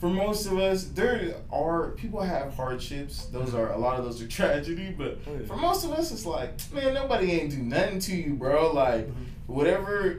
for 0.00 0.08
most 0.08 0.46
of 0.46 0.58
us, 0.58 0.84
there 0.84 1.34
are 1.52 1.90
people 1.90 2.20
have 2.20 2.54
hardships. 2.54 3.26
Those 3.26 3.48
mm-hmm. 3.48 3.58
are 3.58 3.72
a 3.72 3.78
lot 3.78 3.98
of 3.98 4.04
those 4.04 4.22
are 4.22 4.28
tragedy. 4.40 4.94
But 4.96 5.18
Oh, 5.26 5.44
for 5.46 5.56
most 5.56 5.84
of 5.84 5.92
us, 5.92 6.10
it's 6.12 6.26
like, 6.26 6.52
man, 6.72 6.94
nobody 6.94 7.32
ain't 7.32 7.50
do 7.50 7.58
nothing 7.58 7.98
to 8.00 8.16
you, 8.16 8.34
bro. 8.34 8.72
Like. 8.72 9.06
Mm-hmm. 9.06 9.22
Whatever, 9.46 10.16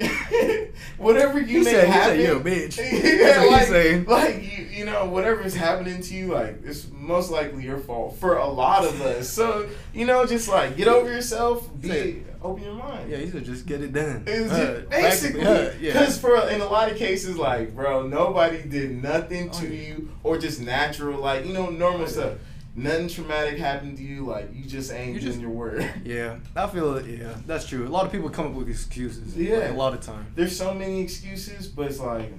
whatever 0.97 1.39
you 1.39 1.45
He 1.59 1.65
make 1.65 1.67
said- 1.73 1.85
he 1.85 1.91
happen, 1.91 2.17
said, 2.17 2.19
"You 2.19 2.39
bitch." 2.39 2.77
yeah, 2.77 4.05
like, 4.05 4.07
like 4.07 4.43
you, 4.57 4.65
you 4.65 4.85
know, 4.85 5.05
whatever's 5.05 5.55
happening 5.55 6.01
to 6.01 6.13
you, 6.13 6.27
like 6.33 6.59
it's 6.63 6.87
most 6.91 7.31
likely 7.31 7.63
your 7.63 7.79
fault 7.79 8.15
for 8.17 8.37
a 8.37 8.47
lot 8.47 8.85
of 8.85 9.01
us. 9.01 9.27
So 9.29 9.67
you 9.93 10.05
know, 10.05 10.25
just 10.25 10.47
like 10.47 10.77
get 10.77 10.87
over 10.87 11.11
yourself, 11.11 11.67
be 11.81 11.87
Say- 11.89 12.23
open 12.43 12.63
your 12.63 12.73
mind. 12.75 13.09
yeah, 13.09 13.17
he 13.17 13.29
said 13.31 13.43
just 13.45 13.65
get 13.65 13.81
it 13.81 13.93
done. 13.93 14.23
It's 14.27 14.51
Uh, 14.51 14.57
just 14.81 14.89
basically 14.89 15.41
uh, 15.43 15.71
because 15.81 16.19
for 16.19 16.37
in 16.49 16.61
a 16.61 16.65
lot 16.69 16.91
of 16.91 16.97
cases, 16.97 17.35
like 17.35 17.75
bro, 17.75 18.05
nobody 18.07 18.61
did 18.61 19.01
nothing 19.01 19.49
Oh, 19.51 19.59
to 19.61 19.67
yeah. 19.67 19.87
you 19.87 20.09
or 20.23 20.37
just 20.37 20.61
natural, 20.61 21.19
like 21.19 21.45
you 21.47 21.53
know, 21.53 21.69
normal 21.71 22.01
Oh, 22.01 22.03
yeah. 22.03 22.07
stuff. 22.09 22.33
Nothing 22.77 23.07
traumatic 23.07 23.57
happened 23.57 23.95
to 23.97 24.03
you, 24.03 24.25
like 24.25 24.49
you 24.53 24.65
just 24.65 24.91
ain't 24.91 25.13
You 25.15 25.19
doing 25.21 25.31
just- 25.31 25.41
your 25.41 25.49
word. 25.51 25.89
Yeah, 26.03 26.37
I 26.55 26.67
feel 26.67 26.95
it. 26.97 27.05
Yeah, 27.05 27.33
that's 27.47 27.65
true. 27.65 27.87
A 27.87 27.89
lot 27.89 28.05
of 28.05 28.11
people 28.11 28.29
come 28.29 28.47
up 28.47 28.51
with 28.53 28.67
excuses. 28.69 29.35
Yeah. 29.37 29.59
like, 29.59 29.69
a 29.71 29.73
lot 29.73 29.93
of 29.93 30.01
time. 30.01 30.25
There's 30.35 30.57
so 30.57 30.73
many 30.73 31.01
excuses, 31.01 31.67
but 31.67 31.87
it's 31.87 31.99
like, 31.99 32.31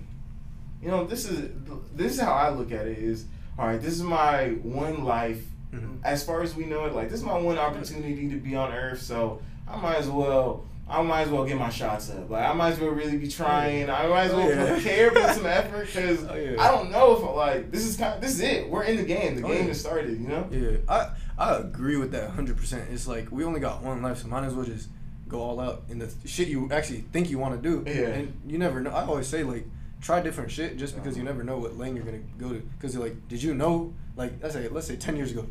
you 0.82 0.88
know, 0.88 1.04
this 1.06 1.24
is 1.28 1.50
this 1.94 2.12
is 2.14 2.20
how 2.20 2.32
I 2.34 2.50
look 2.50 2.70
at 2.70 2.86
it. 2.86 2.98
Is 2.98 3.24
all 3.58 3.66
right. 3.66 3.80
This 3.80 3.94
is 3.94 4.02
my 4.02 4.48
one 4.62 5.04
life. 5.04 5.42
Mhm. 5.72 5.98
As 6.04 6.22
far 6.22 6.42
as 6.42 6.54
we 6.54 6.64
know 6.66 6.84
it, 6.84 6.94
like 6.94 7.08
this 7.08 7.20
is 7.20 7.24
my 7.24 7.38
one 7.38 7.56
opportunity 7.58 8.28
to 8.28 8.36
be 8.36 8.54
on 8.54 8.72
Earth. 8.72 9.00
So 9.02 9.40
I 9.66 9.80
might 9.80 9.96
as 9.96 10.08
well. 10.08 10.64
I 10.88 11.02
might 11.02 11.22
as 11.22 11.28
well 11.30 11.44
get 11.44 11.58
my 11.58 11.68
shots 11.68 12.10
up. 12.10 12.30
Like 12.30 12.48
I 12.48 12.52
might 12.52 12.74
as 12.74 12.78
well 12.80 12.90
really 12.90 13.16
be 13.18 13.26
trying. 13.28 13.90
I 13.90 14.06
might 14.06 14.24
as 14.26 14.32
well 14.32 14.48
yeah. 14.48 14.80
care, 14.80 15.10
put 15.10 15.30
some 15.34 15.46
effort, 15.46 15.86
because 15.86 16.24
Oh, 16.30 16.34
yeah. 16.36 16.62
I 16.62 16.70
don't 16.70 16.92
know 16.92 17.16
if 17.16 17.22
like 17.36 17.70
this 17.72 17.84
is 17.84 17.96
kind. 17.96 18.14
Of, 18.14 18.20
this 18.20 18.32
is 18.34 18.40
it. 18.40 18.70
We're 18.70 18.84
in 18.84 18.96
the 18.96 19.02
game. 19.04 19.34
The 19.36 19.42
Oh, 19.44 19.48
game 19.48 19.62
yeah. 19.62 19.68
has 19.68 19.80
started. 19.80 20.20
You 20.20 20.28
know. 20.28 20.48
Yeah, 20.50 20.76
I 20.88 21.10
I 21.38 21.56
agree 21.56 21.96
with 21.96 22.12
that 22.12 22.30
hundred 22.30 22.56
percent. 22.56 22.88
It's 22.92 23.08
like 23.08 23.32
we 23.32 23.42
only 23.44 23.58
got 23.60 23.82
one 23.82 24.00
life, 24.00 24.18
so 24.18 24.28
might 24.28 24.44
as 24.44 24.54
well 24.54 24.64
just 24.64 24.88
go 25.28 25.40
all 25.40 25.58
out 25.58 25.82
in 25.88 25.98
the 25.98 26.08
shit 26.24 26.46
you 26.46 26.68
actually 26.70 27.00
think 27.12 27.30
you 27.30 27.38
want 27.38 27.60
to 27.60 27.68
do. 27.68 27.82
Yeah. 27.90 28.06
And 28.10 28.40
you 28.46 28.58
never 28.58 28.80
know. 28.80 28.90
I 28.90 29.04
always 29.04 29.26
say 29.26 29.42
like 29.42 29.66
try 30.00 30.20
different 30.20 30.52
shit 30.52 30.76
just 30.76 30.94
because 30.94 31.16
you 31.16 31.22
Uh-huh. 31.24 31.32
never 31.32 31.42
know 31.42 31.58
what 31.58 31.76
lane 31.76 31.96
you're 31.96 32.04
gonna 32.04 32.20
go 32.38 32.50
to. 32.50 32.60
Because 32.60 32.94
you're 32.94 33.02
like, 33.02 33.26
did 33.28 33.42
you 33.42 33.54
know? 33.54 33.92
Like 34.14 34.34
let's 34.40 34.54
say 34.54 34.68
let's 34.68 34.86
say 34.86 34.94
ten 34.94 35.16
years 35.16 35.32
ago, 35.32 35.46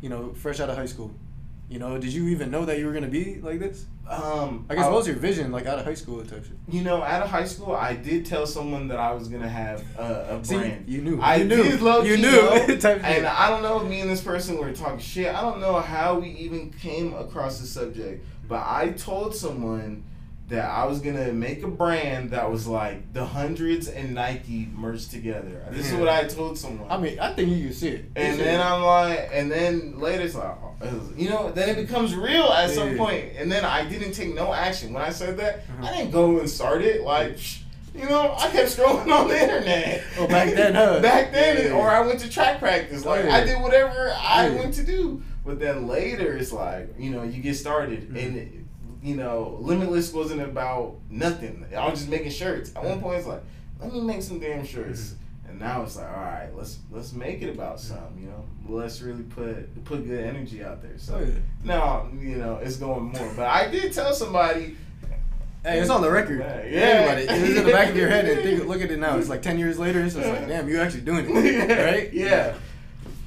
you 0.00 0.08
know, 0.08 0.32
fresh 0.32 0.60
out 0.60 0.70
of 0.70 0.76
high 0.78 0.86
school, 0.86 1.10
you 1.68 1.78
know, 1.78 1.98
did 1.98 2.12
you 2.12 2.28
even 2.28 2.50
know 2.50 2.64
that 2.64 2.78
you 2.78 2.86
were 2.86 2.92
gonna 2.92 3.08
be 3.08 3.40
like 3.42 3.58
this? 3.58 3.86
Um, 4.08 4.66
I 4.70 4.76
guess 4.76 4.84
I- 4.84 4.88
what 4.88 4.98
was 4.98 5.06
your 5.08 5.16
vision 5.16 5.50
like 5.50 5.66
out 5.66 5.78
of 5.80 5.84
high 5.84 5.94
school 5.94 6.24
type 6.24 6.44
shit? 6.44 6.56
You 6.68 6.82
know, 6.82 7.02
out 7.02 7.22
of 7.22 7.28
high 7.30 7.44
school, 7.44 7.74
I 7.74 7.94
did 7.94 8.24
tell 8.24 8.46
someone 8.46 8.86
that 8.88 8.98
I 9.00 9.12
was 9.12 9.26
gonna 9.28 9.48
have 9.48 9.82
a, 9.98 10.38
a 10.40 10.44
See, 10.44 10.56
brand. 10.56 10.84
you 10.88 11.02
knew. 11.02 11.20
I 11.20 11.36
You 11.36 11.44
knew. 11.46 11.62
did 11.64 11.80
low 11.82 12.02
You 12.02 12.16
knew. 12.18 12.40
And 12.84 13.26
I 13.26 13.50
don't 13.50 13.62
know 13.62 13.80
if 13.80 13.88
me 13.88 14.00
and 14.00 14.08
this 14.10 14.20
person 14.20 14.58
were 14.58 14.72
talking 14.72 15.00
shit. 15.00 15.34
I 15.34 15.40
don't 15.42 15.60
know 15.60 15.80
how 15.80 16.18
we 16.20 16.28
even 16.28 16.70
came 16.70 17.14
across 17.14 17.58
the 17.58 17.66
subject, 17.66 18.24
but 18.48 18.62
I 18.64 18.90
told 18.96 19.34
someone 19.34 20.04
that 20.48 20.70
I 20.70 20.84
was 20.84 21.00
gonna 21.00 21.32
make 21.32 21.62
a 21.64 21.68
brand 21.68 22.30
that 22.30 22.48
was 22.50 22.68
like 22.68 23.12
the 23.12 23.24
hundreds 23.24 23.88
and 23.88 24.14
Nike 24.14 24.68
merged 24.74 25.10
together. 25.10 25.64
This 25.72 25.90
is 25.90 25.98
what 25.98 26.08
I 26.08 26.24
told 26.24 26.56
someone. 26.56 26.88
I 26.88 26.98
mean, 26.98 27.18
I 27.18 27.32
think 27.32 27.50
you 27.50 27.64
can 27.66 27.72
see 27.74 27.88
it. 27.88 28.04
and 28.14 28.38
then 28.38 28.60
it. 28.60 28.64
I'm 28.64 28.82
like, 28.82 29.28
and 29.32 29.50
then 29.50 29.98
later 29.98 30.22
it's 30.22 30.36
like, 30.36 30.54
you 31.16 31.30
know, 31.30 31.50
then 31.50 31.68
it 31.70 31.76
becomes 31.76 32.14
real 32.14 32.44
at 32.44 32.70
some 32.70 32.92
Yeah. 32.92 32.96
point. 32.96 33.24
And 33.36 33.50
then 33.50 33.64
I 33.64 33.88
didn't 33.88 34.12
take 34.12 34.34
no 34.34 34.52
action. 34.54 34.92
When 34.92 35.02
I 35.02 35.10
said 35.10 35.36
that, 35.38 35.64
Uh-huh. 35.80 35.88
I 35.88 35.96
didn't 35.96 36.12
go 36.12 36.38
and 36.38 36.48
start 36.48 36.82
it. 36.82 37.02
Like, 37.02 37.38
you 37.92 38.08
know, 38.08 38.36
I 38.38 38.48
kept 38.50 38.68
scrolling 38.68 39.10
on 39.20 39.26
the 39.26 39.42
internet. 39.42 40.04
Oh, 40.16 40.28
back 40.28 40.54
then, 40.54 40.74
huh? 40.76 41.00
back 41.02 41.32
then, 41.32 41.56
Yeah. 41.70 41.72
or 41.76 41.90
I 41.90 42.00
went 42.06 42.20
to 42.20 42.30
track 42.30 42.60
practice. 42.60 43.04
Like, 43.04 43.24
Oh, 43.24 43.28
yeah. 43.28 43.36
I 43.36 43.42
did 43.44 43.60
whatever 43.60 44.14
I 44.16 44.46
Yeah. 44.48 44.54
went 44.60 44.74
to 44.74 44.84
do. 44.84 45.22
But 45.44 45.58
then 45.58 45.88
later, 45.88 46.36
it's 46.36 46.52
like, 46.52 46.94
you 46.98 47.10
know, 47.10 47.24
you 47.24 47.42
get 47.42 47.56
started. 47.56 48.10
Mhm. 48.10 48.22
And, 48.26 48.65
you 49.06 49.14
know, 49.16 49.56
Limitless 49.60 50.12
wasn't 50.12 50.42
about 50.42 50.96
nothing. 51.08 51.64
I 51.76 51.88
was 51.88 52.00
just 52.00 52.10
making 52.10 52.30
shirts. 52.32 52.72
At 52.74 52.82
one 52.84 52.98
Mhm. 52.98 53.02
point, 53.02 53.18
it's 53.18 53.26
like, 53.26 53.42
let 53.80 53.92
me 53.92 54.00
make 54.00 54.20
some 54.22 54.40
damn 54.40 54.64
shirts. 54.66 55.00
Mm-hmm. 55.00 55.50
And 55.50 55.60
now 55.60 55.82
it's 55.84 55.94
like, 55.96 56.08
all 56.08 56.22
right, 56.24 56.48
let's 56.56 56.78
let's 56.90 57.12
make 57.12 57.40
it 57.40 57.50
about 57.54 57.78
something, 57.78 58.18
you 58.20 58.26
know. 58.26 58.44
Let's 58.68 59.00
really 59.00 59.22
put 59.22 59.84
put 59.84 60.06
good 60.08 60.24
energy 60.24 60.64
out 60.64 60.82
there. 60.82 60.98
So 60.98 61.14
Oh, 61.14 61.20
yeah. 61.24 61.34
now, 61.62 62.08
you 62.20 62.36
know, 62.36 62.56
it's 62.56 62.76
going 62.76 63.04
more. 63.04 63.32
But 63.36 63.46
I 63.46 63.68
did 63.70 63.92
tell 63.92 64.12
somebody. 64.12 64.76
Hey, 65.62 65.80
it's 65.80 65.90
on 65.90 66.00
the 66.00 66.10
record. 66.10 66.40
Yeah. 66.40 66.80
Everybody, 66.80 67.22
it's 67.22 67.58
in 67.58 67.64
the 67.64 67.72
back 67.72 67.88
of 67.90 67.96
your 67.96 68.08
head 68.08 68.24
and 68.24 68.40
think, 68.42 68.66
look 68.66 68.80
at 68.82 68.90
it 68.90 68.98
now. 68.98 69.18
It's 69.18 69.28
like 69.28 69.42
ten 69.42 69.56
years 69.58 69.78
later. 69.78 70.00
It's 70.00 70.14
like, 70.16 70.46
damn, 70.48 70.68
you 70.68 70.80
actually 70.80 71.00
doing 71.02 71.26
it, 71.28 71.68
right? 71.94 72.12
Yeah. 72.12 72.54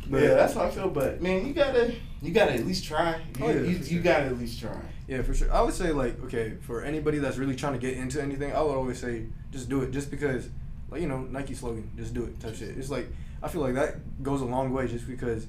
But- 0.09 0.21
yeah, 0.23 0.33
that's 0.35 0.53
how 0.55 0.63
I 0.63 0.71
feel. 0.71 0.89
But 0.89 1.21
man, 1.21 1.45
you 1.47 1.53
gotta 1.53 1.93
you 2.21 2.31
gotta 2.33 2.53
at 2.53 2.65
least 2.65 2.83
try. 2.83 3.15
You, 3.37 3.45
Oh, 3.45 3.47
yeah, 3.49 3.53
you, 3.61 3.61
for 3.77 3.83
you 3.83 3.85
sure. 3.85 4.01
gotta 4.01 4.25
at 4.25 4.37
least 4.39 4.59
try. 4.59 4.71
Yeah, 5.10 5.22
for 5.24 5.34
sure. 5.34 5.52
I 5.52 5.62
would 5.62 5.74
say 5.74 5.91
like, 5.91 6.24
okay, 6.26 6.54
for 6.62 6.84
anybody 6.84 7.17
that's 7.17 7.38
really 7.38 7.56
trying 7.56 7.74
to 7.74 7.80
get 7.80 7.98
into 7.98 8.22
anything, 8.22 8.54
I 8.54 8.62
would 8.62 8.76
always 8.76 9.00
say 9.00 9.26
just 9.52 9.67
do 9.67 9.82
it. 9.82 9.91
Just 9.91 10.12
because, 10.12 10.48
like 10.91 11.02
you 11.02 11.08
know, 11.08 11.22
Nike 11.22 11.56
slogan, 11.56 11.89
just 11.98 12.13
do 12.13 12.24
it 12.26 12.39
type 12.39 12.56
shit. 12.56 12.78
It's 12.78 12.89
like 12.91 13.08
I 13.41 13.48
feel 13.48 13.62
like 13.62 13.74
that 13.76 14.22
goes 14.24 14.41
a 14.41 14.45
long 14.45 14.72
way. 14.72 14.88
Just 14.88 15.08
because 15.08 15.48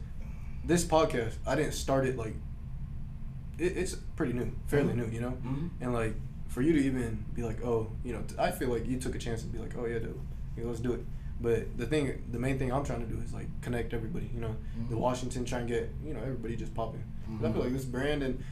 this 0.64 0.84
podcast, 0.84 1.34
I 1.46 1.54
didn't 1.56 1.72
start 1.74 2.06
it 2.06 2.16
like. 2.16 2.34
It, 3.58 3.76
it's 3.76 3.94
pretty 4.16 4.32
new, 4.32 4.50
fairly 4.66 4.94
Mhm. 4.94 4.96
new, 4.96 5.06
you 5.14 5.20
know. 5.20 5.30
Mm-hmm. 5.32 5.66
And 5.82 5.92
like 5.92 6.14
for 6.48 6.62
you 6.62 6.72
to 6.72 6.78
even 6.80 7.24
be 7.34 7.42
like, 7.42 7.62
oh, 7.64 7.90
you 8.04 8.12
know, 8.12 8.22
t- 8.22 8.34
I 8.38 8.50
feel 8.50 8.68
like 8.70 8.86
you 8.86 8.98
took 8.98 9.14
a 9.14 9.18
chance 9.18 9.42
and 9.42 9.52
be 9.52 9.58
like, 9.58 9.76
oh 9.78 9.84
yeah, 9.86 9.98
dude, 9.98 10.18
yeah, 10.56 10.64
let's 10.64 10.80
do 10.80 10.92
it. 10.94 11.04
But 11.42 11.76
the 11.78 11.86
thing, 11.86 12.22
the 12.32 12.38
main 12.38 12.58
thing 12.58 12.72
I'm 12.72 12.84
trying 12.84 13.00
to 13.00 13.06
do 13.14 13.20
is 13.22 13.32
like 13.34 13.46
connect 13.62 13.92
everybody. 13.94 14.30
You 14.34 14.40
know, 14.40 14.56
the 14.88 14.94
Mhm. 14.96 15.00
Washington 15.00 15.44
try 15.44 15.58
and 15.60 15.68
get 15.68 15.90
you 16.04 16.14
know 16.14 16.20
everybody 16.20 16.56
just 16.56 16.74
popping. 16.74 17.02
I 17.44 17.52
feel 17.52 17.62
like 17.62 17.72
this 17.72 17.84
brand 17.84 18.22
and 18.24 18.42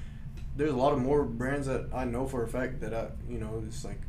there's 0.58 0.72
a 0.72 0.76
lot 0.84 0.92
of 0.92 0.98
more 0.98 1.22
brands 1.24 1.66
that 1.68 1.82
I 1.94 2.04
know 2.04 2.26
for 2.26 2.42
a 2.42 2.48
fact 2.48 2.80
that 2.82 2.92
I 2.92 3.04
you 3.32 3.38
know 3.38 3.62
it's 3.66 3.84
like 3.84 4.00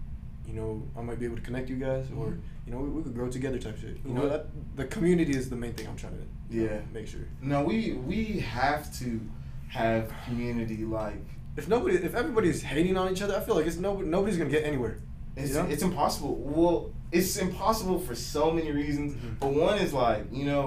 you 0.47 0.53
know 0.53 0.69
I 0.97 1.01
might 1.01 1.19
be 1.19 1.25
able 1.25 1.37
to 1.37 1.41
connect 1.49 1.69
you 1.69 1.77
guys 1.77 2.05
or 2.17 2.27
Mhm. 2.27 2.39
you 2.65 2.71
know 2.73 2.79
we, 2.79 2.89
we 2.89 3.03
could 3.03 3.15
grow 3.19 3.29
together 3.29 3.59
type 3.59 3.77
shit. 3.79 3.97
You 4.05 4.13
know 4.17 4.27
that 4.33 4.47
the 4.75 4.85
community 4.95 5.33
is 5.41 5.49
the 5.49 5.55
main 5.63 5.73
thing 5.73 5.87
I'm 5.87 5.95
trying 6.03 6.17
to 6.21 6.25
you 6.55 6.61
know, 6.67 6.73
Yeah. 6.73 6.81
make 6.97 7.07
sure. 7.07 7.25
No, 7.53 7.63
we 7.63 7.77
we 8.11 8.21
have 8.59 8.81
to 8.99 9.07
have 9.69 10.11
community 10.25 10.83
like 10.83 11.23
If 11.57 11.67
nobody 11.67 11.95
if 12.09 12.13
everybody's 12.21 12.61
hating 12.73 12.95
on 13.01 13.11
each 13.13 13.21
other, 13.25 13.35
I 13.39 13.41
feel 13.45 13.55
like 13.59 13.67
it's 13.71 13.77
nobody 13.77 14.07
nobody's 14.17 14.37
gonna 14.39 14.49
get 14.57 14.63
anywhere. 14.71 14.95
It's, 15.35 15.49
You 15.49 15.55
know? 15.61 15.69
it's 15.73 15.83
impossible. 15.83 16.33
Well, 16.57 16.77
it's 17.11 17.37
impossible 17.37 17.99
for 18.07 18.15
so 18.15 18.43
many 18.57 18.71
reasons. 18.71 19.13
Mhm. 19.13 19.39
But 19.41 19.51
one 19.67 19.77
is 19.85 19.93
like 19.93 20.23
you 20.39 20.45
know, 20.51 20.63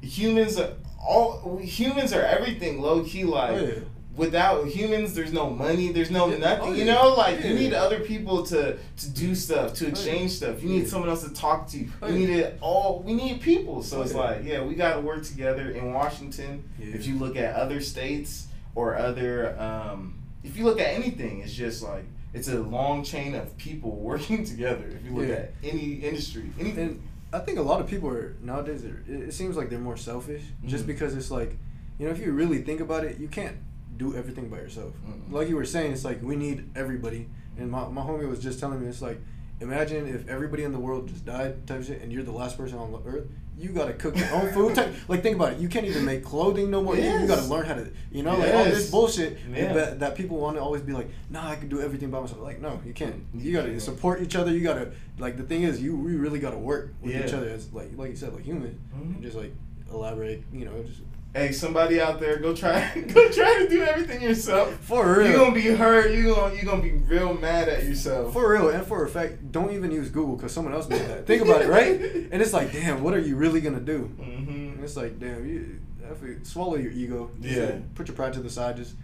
humans 0.00 0.58
are 0.58 0.72
all 1.10 1.58
humans 1.58 2.12
are 2.12 2.22
everything 2.36 2.80
low 2.80 3.02
key. 3.10 3.24
Like 3.24 3.50
Oh, 3.52 3.64
yeah. 3.66 3.80
Without 4.16 4.66
humans, 4.66 5.14
there's 5.14 5.32
no 5.32 5.48
money. 5.50 5.92
There's 5.92 6.10
no 6.10 6.28
Yeah. 6.28 6.38
nothing. 6.38 6.68
Oh, 6.68 6.72
You 6.72 6.84
know, 6.84 7.14
like 7.14 7.42
you 7.44 7.54
need 7.54 7.72
other 7.72 8.00
people 8.00 8.44
to 8.46 8.76
to 8.96 9.08
do 9.10 9.34
stuff, 9.34 9.74
to 9.74 9.84
Oh, 9.84 9.86
yeah. 9.86 9.92
exchange 9.92 10.30
stuff. 10.32 10.62
You 10.62 10.68
need 10.68 10.82
Yeah. 10.84 10.88
someone 10.88 11.08
else 11.10 11.22
to 11.24 11.30
talk 11.32 11.68
to. 11.70 11.86
Oh, 12.02 12.08
you 12.08 12.14
yeah. 12.14 12.26
need 12.26 12.38
it 12.40 12.58
all. 12.60 13.02
We 13.04 13.14
need 13.14 13.40
people. 13.40 13.82
So 13.82 13.98
Oh, 13.98 14.02
it's 14.02 14.14
like 14.14 14.44
yeah, 14.44 14.62
we 14.64 14.74
got 14.74 14.94
to 14.94 15.00
work 15.00 15.24
together 15.24 15.70
in 15.70 15.92
Washington. 15.92 16.64
Yeah. 16.78 16.94
If 16.94 17.06
you 17.06 17.14
look 17.18 17.36
at 17.36 17.54
other 17.54 17.80
states 17.80 18.46
or 18.74 18.96
other 18.96 19.58
um, 19.60 20.14
if 20.42 20.56
you 20.56 20.64
look 20.64 20.80
at 20.80 20.88
anything, 20.94 21.40
it's 21.40 21.52
just 21.54 21.82
like 21.82 22.04
it's 22.32 22.48
a 22.48 22.60
long 22.60 23.02
chain 23.02 23.34
of 23.34 23.56
people 23.56 23.90
working 24.10 24.44
together. 24.44 24.86
If 24.88 25.04
you 25.04 25.16
look 25.16 25.28
Yeah. 25.28 25.34
at 25.36 25.52
any 25.62 25.94
industry, 25.94 26.44
anything. 26.58 26.88
And 26.88 27.02
I 27.32 27.38
think 27.38 27.58
a 27.58 27.62
lot 27.62 27.80
of 27.80 27.86
people 27.86 28.08
are 28.10 28.34
nowadays. 28.42 28.82
It, 29.08 29.32
seems 29.32 29.56
like 29.56 29.70
they're 29.70 29.78
more 29.78 29.96
selfish, 29.96 30.42
just 30.66 30.84
Mhm. 30.84 30.88
because 30.88 31.14
it's 31.14 31.30
like, 31.30 31.56
you 31.98 32.06
know, 32.06 32.12
if 32.12 32.18
you 32.18 32.32
really 32.32 32.58
think 32.62 32.80
about 32.80 33.04
it, 33.04 33.18
you 33.18 33.28
can't 33.28 33.56
do 34.00 34.16
everything 34.16 34.48
by 34.48 34.56
yourself. 34.56 34.92
Mm-mm. 35.06 35.30
Like 35.32 35.48
you 35.50 35.56
were 35.56 35.64
saying, 35.66 35.92
it's 35.92 36.04
like 36.04 36.22
we 36.22 36.34
need 36.34 36.64
everybody. 36.74 37.28
And 37.58 37.70
my 37.70 37.86
my 37.88 38.00
homie 38.02 38.28
was 38.28 38.40
just 38.42 38.58
telling 38.58 38.80
me, 38.80 38.88
it's 38.88 39.02
like, 39.02 39.20
imagine 39.60 40.08
if 40.08 40.26
everybody 40.28 40.62
in 40.64 40.72
the 40.72 40.78
world 40.86 41.08
just 41.08 41.24
died, 41.26 41.66
type 41.66 41.82
shit, 41.84 42.00
and 42.02 42.10
you're 42.12 42.22
the 42.22 42.32
last 42.42 42.56
person 42.56 42.78
on 42.78 42.90
the 42.92 43.02
earth. 43.06 43.26
You 43.58 43.68
gotta 43.80 43.92
cook 43.92 44.16
your 44.16 44.32
own 44.32 44.50
food. 44.54 44.74
Type, 44.74 44.94
like 45.08 45.22
think 45.22 45.36
about 45.36 45.52
it. 45.52 45.58
You 45.58 45.68
can't 45.68 45.84
even 45.84 46.06
make 46.06 46.24
clothing 46.24 46.70
no 46.70 46.82
more. 46.82 46.96
You- 46.96 47.02
You, 47.20 47.26
gotta 47.26 47.42
learn 47.54 47.66
how 47.66 47.74
to, 47.74 47.90
you 48.10 48.22
know, 48.22 48.34
like 48.38 48.54
all 48.54 48.64
this 48.64 48.90
bullshit 48.90 49.36
Yeah. 49.54 49.74
that, 49.74 50.00
that 50.00 50.14
people 50.14 50.38
want 50.38 50.56
to 50.56 50.62
always 50.62 50.80
be 50.80 50.94
like, 50.94 51.10
nah, 51.28 51.46
I 51.50 51.56
can 51.56 51.68
do 51.68 51.78
everything 51.82 52.10
by 52.10 52.20
myself. 52.20 52.40
Like 52.40 52.58
no, 52.62 52.80
you 52.86 52.94
can't. 52.94 53.16
You 53.34 53.52
gotta 53.52 53.78
support 53.78 54.22
each 54.22 54.34
other. 54.34 54.50
You 54.56 54.62
gotta 54.62 54.92
like 55.18 55.36
the 55.36 55.42
thing 55.42 55.64
is 55.64 55.82
you 55.82 55.94
we 55.94 56.14
really 56.16 56.38
gotta 56.38 56.56
work 56.56 56.94
with 57.02 57.14
each 57.14 57.34
other 57.34 57.50
as 57.50 57.70
like 57.74 57.90
like 57.98 58.10
you 58.12 58.16
said 58.16 58.32
like 58.32 58.44
humans 58.44 58.78
Mhm. 58.96 59.14
and 59.16 59.22
just 59.22 59.36
like 59.36 59.52
elaborate. 59.92 60.42
You 60.54 60.64
know, 60.64 60.82
just 60.84 61.02
Hey, 61.32 61.52
somebody 61.52 62.00
out 62.00 62.18
there, 62.18 62.38
go 62.38 62.52
try, 62.54 62.92
go 63.14 63.28
try 63.30 63.58
to 63.62 63.68
do 63.68 63.82
everything 63.82 64.20
yourself. 64.20 64.74
for 64.80 65.16
real. 65.18 65.28
You're 65.28 65.38
gonna 65.38 65.54
be 65.54 65.68
hurt. 65.68 66.10
You 66.12 66.34
gonna 66.34 66.54
you 66.56 66.64
gonna 66.64 66.82
be 66.82 66.90
real 66.90 67.34
mad 67.34 67.68
at 67.68 67.84
yourself. 67.84 68.32
For 68.32 68.50
real, 68.52 68.68
and 68.70 68.84
for 68.84 69.04
a 69.04 69.08
fact, 69.08 69.52
don't 69.52 69.72
even 69.72 69.92
use 69.92 70.08
Google 70.10 70.34
because 70.34 70.52
someone 70.52 70.74
else 70.74 70.88
made 70.88 71.02
that. 71.02 71.26
Think 71.28 71.42
about 71.42 71.62
it, 71.62 71.68
right? 71.68 72.00
And 72.32 72.42
it's 72.42 72.52
like, 72.52 72.72
damn, 72.72 73.02
what 73.04 73.14
are 73.14 73.20
you 73.20 73.36
really 73.36 73.60
gonna 73.60 73.78
do? 73.80 74.10
And 74.20 74.48
hmm 74.76 74.82
it's 74.84 74.96
like, 74.96 75.20
damn, 75.20 75.46
you 75.48 75.78
have 76.08 76.20
to 76.20 76.44
swallow 76.44 76.76
your 76.76 76.90
ego. 76.92 77.30
Just, 77.40 77.56
Yeah. 77.56 77.78
put 77.94 78.08
your 78.08 78.16
pride 78.16 78.32
to 78.32 78.40
the 78.40 78.50
side. 78.50 78.76
Just 78.76 78.96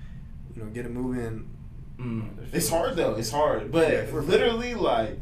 you 0.57 0.63
know, 0.65 0.69
get 0.71 0.85
it 0.85 0.91
moving. 0.91 1.49
Mm. 1.99 2.53
It's 2.53 2.69
hard 2.69 2.97
though. 2.97 3.15
It's 3.15 3.31
hard, 3.31 3.71
but 3.71 3.93
Yeah, 3.93 4.07
for- 4.07 4.21
literally, 4.23 4.75
like 4.75 5.19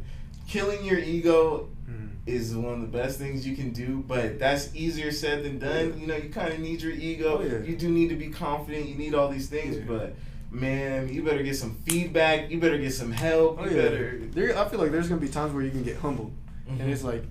killing 0.47 0.83
your 0.83 0.97
ego 0.99 1.69
Mm. 1.89 2.09
is 2.25 2.55
one 2.55 2.73
of 2.73 2.81
the 2.81 2.87
best 2.87 3.19
things 3.19 3.45
you 3.47 3.55
can 3.55 3.71
do. 3.71 4.03
But 4.07 4.39
that's 4.39 4.73
easier 4.75 5.11
said 5.11 5.43
than 5.43 5.59
done. 5.59 5.89
Yeah. 5.89 5.95
You 6.01 6.07
know, 6.07 6.15
you 6.15 6.29
kind 6.29 6.51
of 6.53 6.59
need 6.59 6.81
your 6.81 6.91
ego. 6.93 7.39
Oh, 7.39 7.43
yeah. 7.45 7.59
You 7.59 7.75
do 7.75 7.89
need 7.89 8.09
to 8.09 8.15
be 8.15 8.29
confident. 8.29 8.87
You 8.89 8.95
need 8.95 9.13
all 9.13 9.29
these 9.29 9.47
things, 9.47 9.77
Yeah. 9.77 9.83
but. 9.87 10.15
Man, 10.51 11.09
you 11.13 11.21
better 11.21 11.43
get 11.43 11.57
some 11.57 11.75
feedback. 11.85 12.49
You 12.49 12.59
better 12.61 12.77
get 12.77 12.93
some 12.93 13.11
help. 13.11 13.57
Oh 13.59 13.65
you 13.65 13.75
better. 13.75 14.21
There, 14.31 14.57
I 14.57 14.69
feel 14.69 14.79
like 14.79 14.89
there's 14.91 15.09
gonna 15.09 15.19
be 15.19 15.27
times 15.27 15.53
where 15.53 15.63
you 15.63 15.71
can 15.71 15.83
get 15.83 15.97
humbled, 15.97 16.31
Mhm. 16.69 16.79
and 16.79 16.89
it's 16.91 17.03
like, 17.03 17.23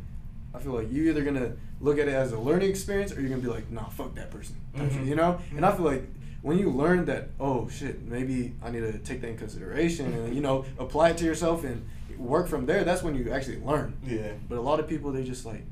I 0.54 0.58
feel 0.58 0.72
like 0.72 0.92
you 0.92 1.08
either 1.08 1.22
gonna 1.24 1.52
look 1.80 1.98
at 1.98 2.06
it 2.06 2.12
as 2.12 2.32
a 2.32 2.38
learning 2.38 2.68
experience 2.68 3.12
or 3.16 3.20
you're 3.22 3.30
gonna 3.30 3.40
be 3.40 3.48
like, 3.48 3.70
nah, 3.70 3.88
fuck 3.88 4.14
that 4.16 4.30
person. 4.30 4.56
Mhm. 4.76 5.06
You 5.06 5.14
know? 5.14 5.38
And 5.56 5.64
I 5.64 5.70
Mhm. 5.70 5.76
feel 5.76 5.84
like 5.86 6.02
when 6.42 6.58
you 6.58 6.68
learn 6.68 7.06
that, 7.06 7.30
oh 7.40 7.66
shit, 7.70 8.02
maybe 8.06 8.52
I 8.62 8.70
need 8.70 8.80
to 8.80 8.98
take 8.98 9.22
that 9.22 9.28
in 9.28 9.38
consideration 9.38 10.12
and 10.12 10.34
you 10.34 10.42
know 10.42 10.66
apply 10.78 11.10
it 11.10 11.16
to 11.18 11.24
yourself 11.24 11.64
and 11.64 11.82
work 12.18 12.48
from 12.48 12.66
there. 12.66 12.84
That's 12.84 13.02
when 13.02 13.14
you 13.14 13.30
actually 13.32 13.58
learn. 13.60 13.96
Yeah. 14.04 14.32
But 14.48 14.58
a 14.58 14.60
lot 14.60 14.80
of 14.80 14.88
people, 14.88 15.12
they 15.12 15.24
just 15.24 15.44
like, 15.46 15.62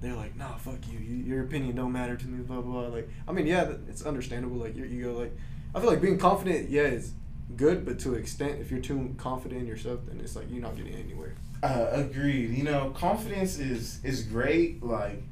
they're 0.00 0.14
like, 0.16 0.36
nah, 0.36 0.56
fuck 0.56 0.78
you. 0.90 0.98
you. 0.98 1.16
Your 1.24 1.44
opinion 1.44 1.76
don't 1.76 1.92
matter 1.92 2.16
to 2.16 2.26
me. 2.26 2.42
Blah 2.42 2.60
blah. 2.60 2.72
blah. 2.82 2.88
Like, 2.88 3.08
I 3.28 3.32
mean, 3.32 3.46
yeah, 3.46 3.72
it's 3.88 4.02
understandable. 4.02 4.56
Like 4.56 4.76
your 4.76 4.86
ego. 4.86 5.18
Like, 5.18 5.36
I 5.74 5.80
feel 5.80 5.88
like 5.90 6.02
being 6.02 6.18
confident, 6.18 6.68
yeah, 6.70 6.82
is 6.82 7.12
good, 7.56 7.84
but 7.84 7.98
to 8.00 8.14
an 8.14 8.20
extent, 8.20 8.60
if 8.60 8.70
you're 8.70 8.80
too 8.80 9.14
confident 9.18 9.60
in 9.62 9.66
yourself, 9.66 10.00
then 10.06 10.20
it's 10.20 10.34
like 10.36 10.46
you're 10.50 10.62
not 10.62 10.76
getting 10.76 10.94
anywhere. 10.94 11.34
Uh, 11.62 11.86
agreed. 11.92 12.50
You 12.50 12.64
know, 12.64 12.90
confidence 12.96 13.58
is 13.58 14.00
is 14.04 14.24
great. 14.24 14.82
Like 14.82 15.22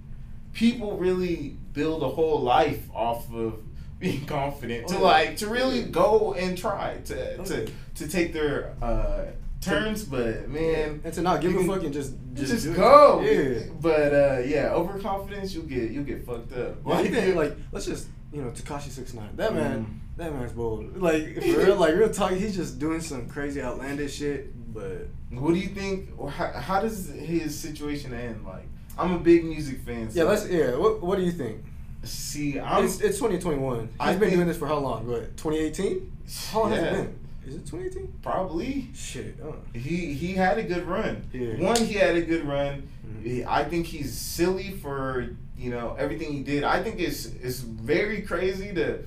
people 0.53 0.97
really 0.97 1.57
build 1.73 2.03
a 2.03 2.09
whole 2.09 2.41
life 2.41 2.89
off 2.95 3.33
of 3.33 3.61
being 3.99 4.25
confident 4.27 4.89
to 4.89 4.95
Oh, 4.95 4.99
yeah. 4.99 5.05
like 5.05 5.37
to 5.39 5.47
really 5.49 5.83
go 5.83 6.33
and 6.35 6.57
try 6.57 6.97
to 7.07 7.37
Oh, 7.39 7.45
to 7.45 7.69
to 7.97 8.09
take 8.09 8.33
their 8.33 8.75
uh 8.81 9.27
turns. 9.61 10.05
But 10.05 10.49
man, 10.49 11.01
and 11.05 11.13
to 11.15 11.23
not 11.23 11.41
give 11.41 11.55
a 11.57 11.65
fuck 11.65 11.83
and 11.83 11.93
just 11.93 12.15
just, 12.35 12.53
just, 12.53 12.65
do 12.65 12.73
it. 12.73 12.77
go. 12.77 13.21
Yeah. 13.23 13.63
But 13.81 14.13
uh, 14.15 14.43
yeah, 14.45 14.73
overconfidence, 14.73 15.55
you'll 15.55 15.65
get 15.65 15.91
you'll 15.91 16.05
get 16.05 16.25
fucked 16.27 16.53
up. 16.53 16.83
Well, 16.83 17.05
even 17.05 17.35
like 17.37 17.57
let's 17.73 17.87
just 17.87 18.09
you 18.33 18.43
know 18.43 18.51
Tekashi 18.51 18.91
Six 18.91 19.15
Nine. 19.15 19.31
That 19.37 19.55
man, 19.55 19.85
Mm. 19.85 20.17
that 20.19 20.35
man's 20.35 20.53
bold. 20.53 20.97
Like 20.97 21.35
for 21.37 21.41
real, 21.59 21.77
like 21.85 21.95
real 21.95 22.11
talk. 22.11 22.33
He's 22.33 22.55
just 22.57 22.79
doing 22.79 23.01
some 23.01 23.29
crazy 23.29 23.61
outlandish 23.63 24.17
shit. 24.17 24.55
But 24.73 25.09
What 25.31 25.53
do 25.55 25.59
you 25.61 25.69
think? 25.69 26.11
Or 26.17 26.31
how, 26.31 26.47
how 26.53 26.81
does 26.81 27.09
his 27.09 27.59
situation 27.59 28.15
end? 28.15 28.45
Like, 28.47 28.67
I'm 28.97 29.13
a 29.13 29.19
big 29.19 29.45
music 29.45 29.81
fan. 29.81 30.09
yeah, 30.13 30.25
let's 30.25 30.47
yeah. 30.49 30.77
What 30.77 31.03
what 31.03 31.17
do 31.19 31.25
you 31.25 31.33
think? 31.33 31.65
see. 32.03 32.59
I'm 32.59 32.85
it's 32.85 33.01
it's 33.01 33.19
2021. 33.19 33.81
He's 33.81 33.89
I 34.01 34.13
been 34.13 34.21
think- 34.21 34.33
doing 34.35 34.47
this 34.49 34.57
for 34.57 34.67
how 34.69 34.79
long? 34.79 35.07
What 35.09 35.37
2018? 35.37 36.13
How 36.53 36.61
long 36.61 36.71
has 36.73 36.83
it 36.85 36.93
been? 36.93 37.19
Is 37.47 37.55
it 37.55 37.67
2018? 37.67 38.21
probably. 38.23 38.89
Shit. 38.95 39.37
Oh. 39.43 39.57
He 39.75 40.13
he 40.15 40.35
had 40.35 40.59
a 40.59 40.63
good 40.63 40.87
run. 40.87 41.29
Yeah. 41.33 41.55
One, 41.57 41.77
he 41.77 41.95
had 41.95 42.17
a 42.17 42.23
good 42.23 42.47
run. 42.47 42.89
Mhm. 43.07 43.47
I 43.47 43.65
think 43.65 43.87
he's 43.87 44.13
silly 44.13 44.71
for 44.73 45.29
you 45.57 45.71
know 45.71 45.97
everything 45.99 46.33
he 46.33 46.43
did. 46.43 46.65
I 46.65 46.83
think 46.83 47.01
it's 47.01 47.27
it's 47.27 47.61
very 47.61 48.23
crazy 48.23 48.75
to 48.75 49.01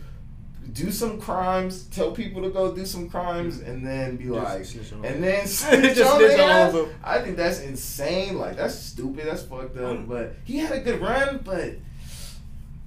do 0.71 0.91
some 0.91 1.19
crimes, 1.19 1.83
tell 1.87 2.11
people 2.11 2.41
to 2.41 2.49
go 2.49 2.73
do 2.73 2.85
some 2.85 3.09
crimes, 3.09 3.59
and 3.59 3.85
then 3.85 4.15
be 4.15 4.25
Just 4.25 4.93
like, 4.93 5.03
and 5.13 5.23
then 5.23 5.45
snitch 5.47 5.95
Just 5.97 6.11
on 6.11 6.19
snitch 6.19 6.37
their 6.37 6.43
on 6.43 6.51
all 6.51 6.67
of 6.67 6.73
them. 6.73 6.95
I 7.03 7.19
think 7.19 7.37
that's 7.37 7.59
insane. 7.61 8.37
Like 8.37 8.55
that's 8.55 8.75
stupid. 8.75 9.25
That's 9.27 9.43
fucked 9.43 9.77
up. 9.77 9.97
Mm. 9.97 10.07
But 10.07 10.35
he 10.45 10.57
had 10.57 10.71
a 10.71 10.79
good 10.79 11.01
run. 11.01 11.41
But 11.43 11.75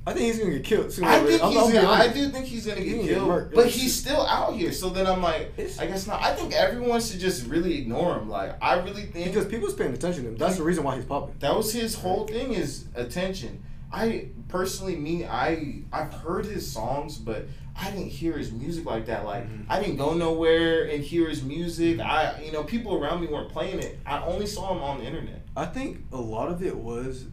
I 0.09 0.12
think 0.12 0.27
he's 0.27 0.38
gonna 0.38 0.53
get 0.53 0.64
killed 0.64 0.92
soon. 0.92 1.05
I 1.05 1.19
think. 1.25 1.42
I'm- 1.42 1.53
he's. 1.53 1.61
I'm 1.62 1.73
Gonna, 1.73 1.88
I 1.88 2.09
do 2.12 2.29
think 2.29 2.47
he's 2.47 2.64
gonna 2.66 2.81
get 2.81 2.95
get 3.03 3.05
killed. 3.09 3.29
murked. 3.29 3.55
but 3.55 3.66
he's 3.66 3.92
still 3.95 4.23
out 4.27 4.55
here. 4.55 4.71
So 4.73 4.88
then 4.90 5.07
I'm 5.07 5.21
like, 5.21 5.53
I 5.81 5.87
guess 5.87 6.07
not. 6.07 6.23
I 6.23 6.35
think 6.35 6.53
everyone 6.55 7.01
should 7.01 7.19
just 7.19 7.47
really 7.49 7.79
ignore 7.79 8.16
him. 8.19 8.29
Like 8.31 8.57
I 8.62 8.75
really 8.81 9.07
think 9.07 9.27
because 9.27 9.47
people's 9.47 9.75
paying 9.75 9.92
attention 9.92 10.23
to 10.25 10.29
him. 10.31 10.37
That's 10.37 10.57
the 10.59 10.62
reason 10.62 10.85
why 10.85 10.95
he's 10.97 11.05
popping. 11.05 11.35
that 11.40 11.57
was 11.57 11.73
his 11.73 11.95
whole 11.97 12.27
thing 12.27 12.53
is 12.53 12.85
attention. 12.95 13.62
I 13.92 14.29
personally, 14.49 14.95
me, 14.97 15.25
I 15.25 15.83
I've 15.92 16.12
heard 16.12 16.45
his 16.47 16.71
songs, 16.71 17.19
but 17.19 17.47
I 17.79 17.90
didn't 17.90 18.09
hear 18.11 18.38
his 18.38 18.53
music 18.53 18.85
like 18.85 19.07
that. 19.07 19.25
Like 19.25 19.45
Mhm. 19.49 19.64
I 19.69 19.81
didn't 19.81 19.97
go 19.97 20.14
nowhere 20.14 20.85
and 20.88 21.03
hear 21.03 21.29
his 21.29 21.42
music. 21.42 21.99
I 22.01 22.40
you 22.45 22.53
know 22.53 22.62
people 22.62 22.95
around 22.95 23.21
me 23.23 23.27
weren't 23.27 23.49
playing 23.51 23.81
it. 23.81 23.99
I 24.07 24.23
only 24.25 24.47
saw 24.47 24.73
him 24.73 24.83
on 24.83 24.99
the 24.99 25.05
internet. 25.05 25.42
I 25.57 25.66
think 25.66 25.99
a 26.12 26.16
lot 26.21 26.49
of 26.49 26.62
it 26.62 26.77
was 26.77 27.25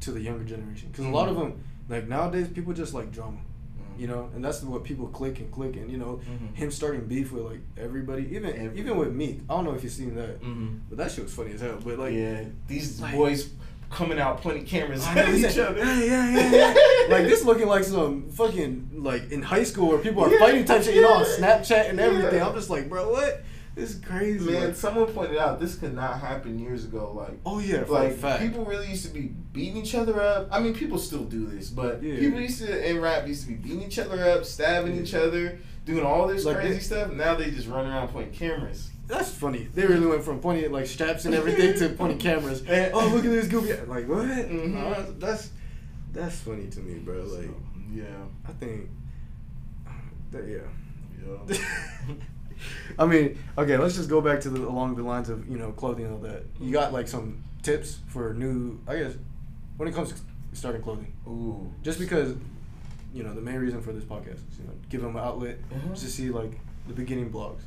to 0.00 0.12
the 0.12 0.20
younger 0.20 0.44
generation 0.44 0.88
because 0.92 1.04
a 1.04 1.08
lot 1.08 1.28
of 1.28 1.36
Mhm. 1.36 1.40
them, 1.40 1.64
like 1.92 2.08
nowadays, 2.08 2.48
people 2.48 2.72
just 2.72 2.94
like 2.94 3.12
drama, 3.12 3.38
you 3.98 4.06
know, 4.06 4.30
and 4.34 4.44
that's 4.44 4.62
what 4.62 4.82
people 4.84 5.06
click 5.08 5.38
and 5.38 5.50
click 5.52 5.76
and 5.76 5.90
you 5.90 5.98
know, 5.98 6.20
Mhm. 6.24 6.54
him 6.56 6.70
starting 6.70 7.04
beef 7.06 7.30
with 7.32 7.44
like 7.44 7.60
everybody, 7.76 8.22
even 8.24 8.46
Everybody. 8.46 8.80
even 8.80 8.96
with 8.96 9.12
Meek. 9.12 9.40
I 9.48 9.54
don't 9.54 9.64
know 9.64 9.74
if 9.74 9.82
you've 9.84 9.92
seen 9.92 10.14
that, 10.16 10.42
Mhm. 10.42 10.78
but 10.88 10.98
that 10.98 11.10
shit 11.12 11.24
was 11.24 11.34
funny 11.34 11.52
as 11.52 11.60
hell. 11.60 11.78
But 11.84 11.98
like, 11.98 12.14
yeah, 12.14 12.44
these 12.66 13.00
like- 13.00 13.14
boys 13.14 13.50
coming 13.90 14.18
out 14.18 14.40
pointing 14.40 14.64
cameras 14.64 15.06
at 15.06 15.34
each 15.34 15.44
like, 15.44 15.58
other. 15.68 15.78
Yeah, 15.84 16.00
yeah, 16.02 16.30
yeah, 16.30 16.50
yeah. 16.50 16.74
like 17.14 17.24
this 17.24 17.44
looking 17.44 17.66
like 17.68 17.84
some 17.84 18.30
fucking 18.30 19.02
like 19.10 19.30
in 19.30 19.42
high 19.42 19.64
school 19.64 19.88
where 19.90 19.98
people 19.98 20.24
are 20.24 20.30
Yeah, 20.32 20.38
fighting 20.38 20.64
type 20.64 20.82
shit, 20.82 20.94
you 20.94 21.02
know, 21.02 21.12
on 21.12 21.24
Snapchat 21.26 21.90
and 21.90 22.00
everything. 22.00 22.36
yeah. 22.36 22.48
I'm 22.48 22.54
just 22.54 22.70
like, 22.70 22.88
bro, 22.88 23.10
what? 23.12 23.44
Is 23.74 23.94
crazy. 24.04 24.50
Man, 24.50 24.66
like- 24.68 24.76
someone 24.76 25.06
pointed 25.12 25.38
out 25.38 25.58
this 25.58 25.76
could 25.76 25.94
not 25.94 26.20
happen 26.20 26.58
years 26.58 26.84
ago. 26.84 27.12
Like 27.16 27.38
oh 27.46 27.58
yeah, 27.58 27.84
for 27.84 27.90
a 27.98 28.02
like 28.04 28.12
fact. 28.16 28.42
people 28.42 28.64
really 28.66 28.88
used 28.90 29.06
to 29.06 29.10
be 29.12 29.22
beating 29.52 29.78
each 29.78 29.94
other 29.94 30.20
up. 30.20 30.48
I 30.50 30.60
mean, 30.60 30.74
people 30.74 30.98
still 30.98 31.24
do 31.24 31.46
this, 31.46 31.70
but 31.70 32.02
Yeah. 32.02 32.18
people 32.18 32.38
used 32.40 32.58
to 32.60 32.90
in 32.90 33.00
rap 33.00 33.26
used 33.26 33.42
to 33.42 33.48
be 33.48 33.54
beating 33.54 33.82
each 33.82 33.98
other 33.98 34.22
up, 34.28 34.44
stabbing 34.44 34.96
Yeah. 34.96 35.02
each 35.02 35.14
other, 35.14 35.58
doing 35.86 36.04
all 36.04 36.28
this 36.28 36.44
Like 36.44 36.56
crazy 36.56 36.74
they- 36.74 36.80
stuff. 36.80 37.12
Now 37.12 37.34
they 37.34 37.50
just 37.50 37.66
run 37.66 37.86
around 37.86 38.08
pointing 38.08 38.34
cameras. 38.34 38.90
That's 39.08 39.30
funny. 39.30 39.68
They 39.74 39.86
really 39.86 40.06
went 40.06 40.22
from 40.22 40.38
pointing 40.40 40.70
like 40.70 40.86
straps 40.86 41.24
and 41.24 41.34
everything 41.34 41.74
to 41.78 41.88
pointing 41.98 42.18
cameras. 42.18 42.62
And- 42.68 42.92
oh, 42.92 43.06
look 43.08 43.24
at 43.24 43.30
this 43.30 43.48
goofy. 43.48 43.72
Like 43.86 44.06
what? 44.06 44.26
Mhm. 44.26 44.74
Nah, 44.74 44.90
that's, 44.94 45.12
that's 45.18 45.48
that's 46.12 46.38
funny 46.40 46.66
to 46.68 46.80
me, 46.80 46.98
bro. 46.98 47.16
Like 47.22 47.44
So, 47.46 47.54
yeah, 47.94 48.04
I 48.46 48.52
think 48.52 48.90
that 50.30 50.46
yeah. 50.46 50.58
yeah. 51.48 51.56
I 52.98 53.06
mean, 53.06 53.38
okay, 53.58 53.76
let's 53.76 53.94
just 53.96 54.08
go 54.08 54.20
back 54.20 54.40
to 54.42 54.50
the 54.50 54.66
along 54.66 54.94
the 54.96 55.02
lines 55.02 55.28
of 55.28 55.48
you 55.48 55.58
know 55.58 55.72
clothing 55.72 56.04
and 56.06 56.14
all 56.14 56.20
that. 56.20 56.42
You 56.60 56.72
got 56.72 56.92
like 56.92 57.08
some 57.08 57.42
tips 57.62 57.98
for 58.08 58.34
new, 58.34 58.78
I 58.88 58.96
guess, 58.98 59.14
when 59.76 59.88
it 59.88 59.94
comes 59.94 60.12
to 60.12 60.20
starting 60.52 60.82
clothing. 60.82 61.12
Ooh, 61.26 61.72
Just 61.82 61.98
because, 61.98 62.34
you 63.14 63.22
know, 63.22 63.32
the 63.34 63.40
main 63.40 63.56
reason 63.56 63.80
for 63.80 63.92
this 63.92 64.04
podcast 64.04 64.34
is 64.50 64.58
you 64.58 64.64
know 64.66 64.72
give 64.90 65.00
them 65.02 65.16
an 65.16 65.22
outlet 65.22 65.58
Mhm. 65.70 65.94
to 65.94 66.06
see 66.06 66.30
like 66.30 66.52
the 66.88 66.94
beginning 66.94 67.30
blogs. 67.30 67.60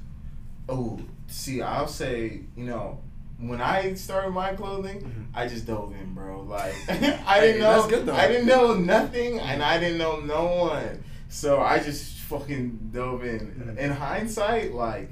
Oh, 0.68 1.00
see, 1.28 1.62
I'll 1.62 1.88
say, 1.88 2.42
you 2.58 2.66
know, 2.66 3.00
when 3.40 3.62
I 3.62 3.94
started 3.96 4.32
my 4.32 4.54
clothing, 4.56 5.02
Mhm. 5.02 5.26
I 5.34 5.48
just 5.48 5.66
dove 5.68 5.94
in, 6.00 6.14
bro. 6.14 6.42
Like 6.42 6.74
I 6.90 7.40
didn't 7.40 7.62
know, 7.62 7.82
that's 7.82 7.88
good. 7.88 8.10
I 8.10 8.28
didn't 8.28 8.48
know 8.48 8.74
nothing, 8.76 9.40
and 9.40 9.62
I 9.64 9.80
didn't 9.80 9.98
know 9.98 10.20
no 10.20 10.46
one. 10.46 11.04
So 11.30 11.60
I 11.62 11.80
just 11.80 12.15
fucking 12.26 12.92
dove 12.94 13.24
in. 13.24 13.76
In 13.78 13.92
hindsight, 13.92 14.74
like, 14.74 15.10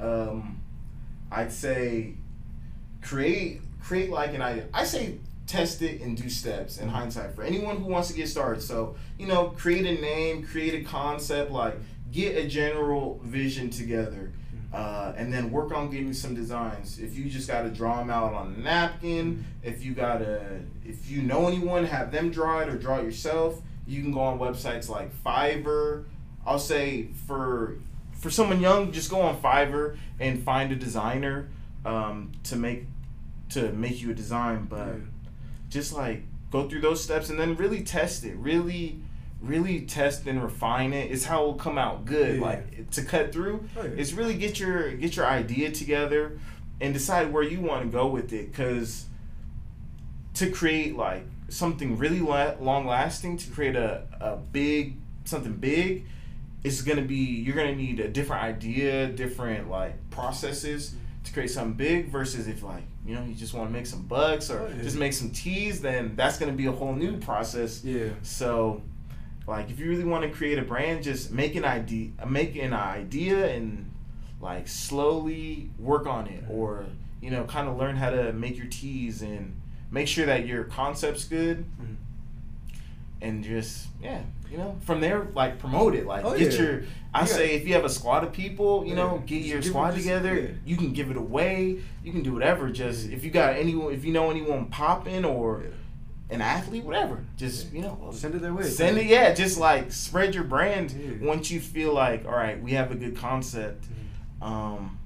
um, 0.00 0.60
I'd 1.30 1.52
say 1.52 2.14
create 3.00 3.60
create 3.80 4.10
like 4.10 4.34
an 4.34 4.42
idea. 4.42 4.66
I 4.72 4.84
say 4.84 5.18
test 5.46 5.82
it 5.82 6.00
and 6.00 6.16
do 6.16 6.28
steps 6.30 6.78
in 6.78 6.88
hindsight 6.88 7.34
for 7.34 7.42
anyone 7.42 7.76
who 7.78 7.86
wants 7.86 8.08
to 8.08 8.14
get 8.14 8.28
started. 8.28 8.62
So 8.62 8.96
you 9.18 9.26
know, 9.26 9.48
create 9.56 9.86
a 9.86 10.00
name, 10.00 10.46
create 10.46 10.74
a 10.74 10.84
concept, 10.88 11.50
like 11.50 11.74
get 12.12 12.36
a 12.36 12.46
general 12.48 13.20
vision 13.24 13.70
together. 13.70 14.32
Uh, 14.72 15.12
and 15.18 15.30
then 15.30 15.50
work 15.50 15.70
on 15.70 15.90
getting 15.90 16.14
some 16.14 16.34
designs. 16.34 16.98
If 16.98 17.14
you 17.14 17.28
just 17.28 17.46
gotta 17.46 17.68
draw 17.68 17.98
them 17.98 18.08
out 18.08 18.32
on 18.32 18.54
a 18.54 18.58
napkin, 18.58 19.44
if 19.62 19.84
you 19.84 19.92
gotta, 19.92 20.60
if 20.82 21.10
you 21.10 21.20
know 21.20 21.46
anyone, 21.46 21.84
have 21.84 22.10
them 22.10 22.30
draw 22.30 22.60
it 22.60 22.70
or 22.70 22.78
draw 22.78 23.00
it 23.00 23.04
yourself. 23.04 23.60
You 23.86 24.00
can 24.00 24.12
go 24.12 24.20
on 24.20 24.38
websites 24.38 24.88
like 24.88 25.10
Fiverr. 25.22 26.04
I'll 26.46 26.58
say 26.58 27.08
for 27.26 27.76
for 28.18 28.30
someone 28.30 28.60
young, 28.60 28.92
just 28.92 29.10
go 29.10 29.20
on 29.20 29.40
Fiverr 29.40 29.96
and 30.20 30.42
find 30.42 30.70
a 30.72 30.76
designer 30.76 31.48
um, 31.84 32.32
to 32.44 32.56
make 32.56 32.84
to 33.50 33.72
make 33.72 34.00
you 34.00 34.10
a 34.10 34.14
design. 34.14 34.66
But 34.68 34.86
Yeah. 34.86 34.94
just 35.68 35.92
like 35.92 36.22
go 36.50 36.68
through 36.68 36.80
those 36.82 37.02
steps 37.02 37.30
and 37.30 37.38
then 37.38 37.56
really 37.56 37.82
test 37.82 38.24
it. 38.24 38.36
Really, 38.36 38.98
really 39.40 39.80
test 39.82 40.26
and 40.26 40.42
refine 40.42 40.92
it. 40.92 41.10
It's 41.10 41.24
how 41.24 41.42
it 41.42 41.46
will 41.46 41.54
come 41.54 41.78
out 41.78 42.04
good. 42.04 42.36
Yeah. 42.36 42.42
Like 42.46 42.90
to 42.90 43.02
cut 43.02 43.32
through, 43.32 43.68
Oh, 43.76 43.82
yeah. 43.84 43.90
it's 43.96 44.12
really 44.12 44.34
get 44.34 44.60
your 44.60 44.92
get 44.92 45.16
your 45.16 45.26
idea 45.26 45.70
together 45.72 46.38
and 46.80 46.92
decide 46.92 47.32
where 47.32 47.42
you 47.42 47.60
want 47.60 47.82
to 47.82 47.88
go 47.88 48.06
with 48.08 48.32
it. 48.32 48.52
Cause 48.54 49.06
to 50.34 50.50
create 50.50 50.96
like 50.96 51.24
something 51.48 51.98
really 51.98 52.20
la- 52.20 52.54
long 52.60 52.86
lasting, 52.86 53.36
to 53.38 53.50
create 53.50 53.76
a, 53.76 54.02
a 54.20 54.36
big 54.36 54.96
something 55.24 55.54
big, 55.56 56.06
it's 56.64 56.82
gonna 56.82 57.02
be 57.02 57.16
you're 57.16 57.56
gonna 57.56 57.74
need 57.76 58.00
a 58.00 58.08
different 58.08 58.42
idea, 58.42 59.08
different 59.08 59.68
like 59.70 59.94
processes 60.10 60.94
to 61.24 61.32
create 61.32 61.50
something 61.50 61.74
big 61.74 62.08
versus 62.08 62.48
if 62.48 62.62
like 62.62 62.82
you 63.06 63.14
know 63.14 63.24
you 63.24 63.34
just 63.34 63.54
want 63.54 63.68
to 63.68 63.72
make 63.72 63.86
some 63.86 64.02
bucks 64.02 64.50
or 64.50 64.60
Oh, 64.60 64.68
yeah. 64.68 64.82
just 64.82 64.96
make 64.96 65.12
some 65.12 65.30
teas, 65.30 65.80
then 65.80 66.14
that's 66.16 66.38
gonna 66.38 66.52
be 66.52 66.66
a 66.66 66.72
whole 66.72 66.94
new 66.94 67.16
process. 67.18 67.82
Yeah. 67.84 68.10
So, 68.22 68.82
like, 69.46 69.70
if 69.70 69.78
you 69.80 69.88
really 69.88 70.04
want 70.04 70.22
to 70.24 70.30
create 70.30 70.58
a 70.58 70.62
brand, 70.62 71.02
just 71.02 71.32
make 71.32 71.56
an 71.56 71.64
idea, 71.64 72.10
make 72.28 72.54
an 72.56 72.72
idea, 72.72 73.52
and 73.54 73.90
like 74.40 74.68
slowly 74.68 75.70
work 75.78 76.06
on 76.06 76.26
it, 76.28 76.44
or 76.48 76.86
you 77.20 77.30
know, 77.30 77.44
kind 77.44 77.68
of 77.68 77.76
learn 77.76 77.96
how 77.96 78.10
to 78.10 78.32
make 78.32 78.56
your 78.56 78.66
teas 78.66 79.22
and 79.22 79.60
make 79.90 80.08
sure 80.08 80.26
that 80.26 80.46
your 80.46 80.64
concept's 80.64 81.24
good, 81.24 81.64
Mhm. 81.80 81.96
And 83.22 83.42
just 83.44 83.86
yeah, 84.02 84.20
you 84.50 84.58
know, 84.58 84.76
from 84.84 85.00
there, 85.00 85.28
like 85.34 85.58
promote 85.58 85.94
it, 85.94 86.06
like 86.06 86.24
Oh, 86.24 86.36
get 86.36 86.52
yeah. 86.52 86.60
your. 86.60 86.82
I 87.14 87.22
You 87.22 87.26
say 87.26 87.54
if 87.54 87.66
you 87.66 87.74
have 87.74 87.84
a 87.84 87.88
squad 87.90 88.24
of 88.24 88.32
people, 88.32 88.84
you 88.86 88.94
know, 88.94 89.22
get 89.26 89.38
Just 89.42 89.48
your 89.48 89.62
squad 89.62 89.92
just- 89.92 89.98
together. 90.02 90.34
yeah. 90.40 90.48
You 90.64 90.76
can 90.76 90.92
give 90.92 91.10
it 91.10 91.16
away. 91.16 91.78
You 92.02 92.10
can 92.12 92.22
do 92.22 92.32
whatever. 92.32 92.70
Just 92.70 93.08
if 93.10 93.24
you 93.24 93.30
got 93.30 93.54
anyone, 93.56 93.92
if 93.92 94.04
you 94.04 94.12
know 94.12 94.30
anyone 94.30 94.66
popping 94.66 95.24
or 95.24 95.62
Yeah. 95.64 96.34
an 96.36 96.40
athlete, 96.40 96.84
whatever. 96.84 97.18
Just 97.36 97.66
Yeah. 97.72 97.76
you 97.76 97.82
know, 97.82 98.10
Send 98.12 98.34
it 98.34 98.40
their 98.42 98.54
way. 98.54 98.64
Send 98.64 98.98
it, 98.98 99.06
yeah. 99.06 99.32
Just 99.34 99.58
like 99.58 99.92
spread 99.92 100.34
your 100.34 100.44
brand 100.44 100.90
Yeah. 100.92 101.26
once 101.28 101.50
you 101.50 101.60
feel 101.60 101.92
like, 101.94 102.24
all 102.26 102.32
right, 102.32 102.60
we 102.62 102.72
have 102.72 102.90
a 102.90 102.94
good 102.94 103.16
concept. 103.16 103.84
Um, 104.40 104.98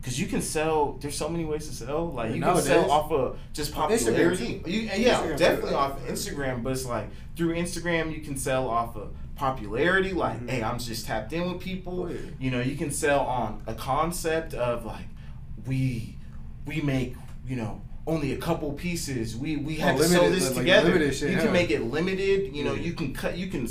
because 0.00 0.18
you 0.18 0.26
can 0.26 0.40
sell. 0.42 0.92
There's 1.00 1.16
so 1.16 1.28
many 1.28 1.44
ways 1.44 1.68
to 1.68 1.74
sell. 1.74 2.10
Like 2.10 2.32
you 2.34 2.40
nowadays. 2.40 2.66
can 2.68 2.82
sell 2.82 2.90
off 2.90 3.10
of 3.12 3.38
just 3.52 3.74
popularity. 3.74 4.62
You, 4.66 4.80
yeah, 4.80 5.20
Instagram, 5.22 5.36
definitely 5.36 5.74
off 5.74 6.06
Instagram. 6.06 6.62
But 6.62 6.72
it's 6.72 6.84
like 6.86 7.08
through 7.36 7.54
Instagram, 7.54 8.14
you 8.14 8.20
can 8.22 8.36
sell 8.36 8.68
off 8.68 8.96
of 8.96 9.12
popularity. 9.36 10.12
Like, 10.12 10.40
Mhm. 10.40 10.50
hey, 10.50 10.62
I'm 10.62 10.78
just 10.78 11.06
tapped 11.06 11.32
in 11.32 11.50
with 11.52 11.60
people. 11.62 12.04
Oh, 12.04 12.08
yeah. 12.08 12.18
You 12.38 12.50
know, 12.50 12.60
you 12.60 12.76
can 12.76 12.90
sell 12.90 13.20
on 13.20 13.62
a 13.66 13.74
concept 13.74 14.54
of 14.54 14.84
like, 14.84 15.06
we 15.66 16.16
we 16.66 16.80
make 16.80 17.14
you 17.46 17.56
know 17.56 17.80
only 18.06 18.32
a 18.32 18.36
couple 18.36 18.72
pieces. 18.72 19.36
We 19.36 19.56
we 19.56 19.78
Oh, 19.78 19.82
had 19.82 19.96
to 19.98 20.04
sew 20.04 20.30
this 20.30 20.46
like, 20.48 20.56
together. 20.58 20.88
limited 20.88 21.14
shit, 21.14 21.30
you 21.30 21.36
yeah. 21.36 21.42
can 21.44 21.52
make 21.52 21.70
it 21.70 21.82
limited. 21.82 22.54
You 22.56 22.64
know, 22.64 22.74
Yeah. 22.74 22.82
you 22.82 22.92
can 22.94 23.12
cut. 23.12 23.36
You 23.36 23.48
can. 23.48 23.68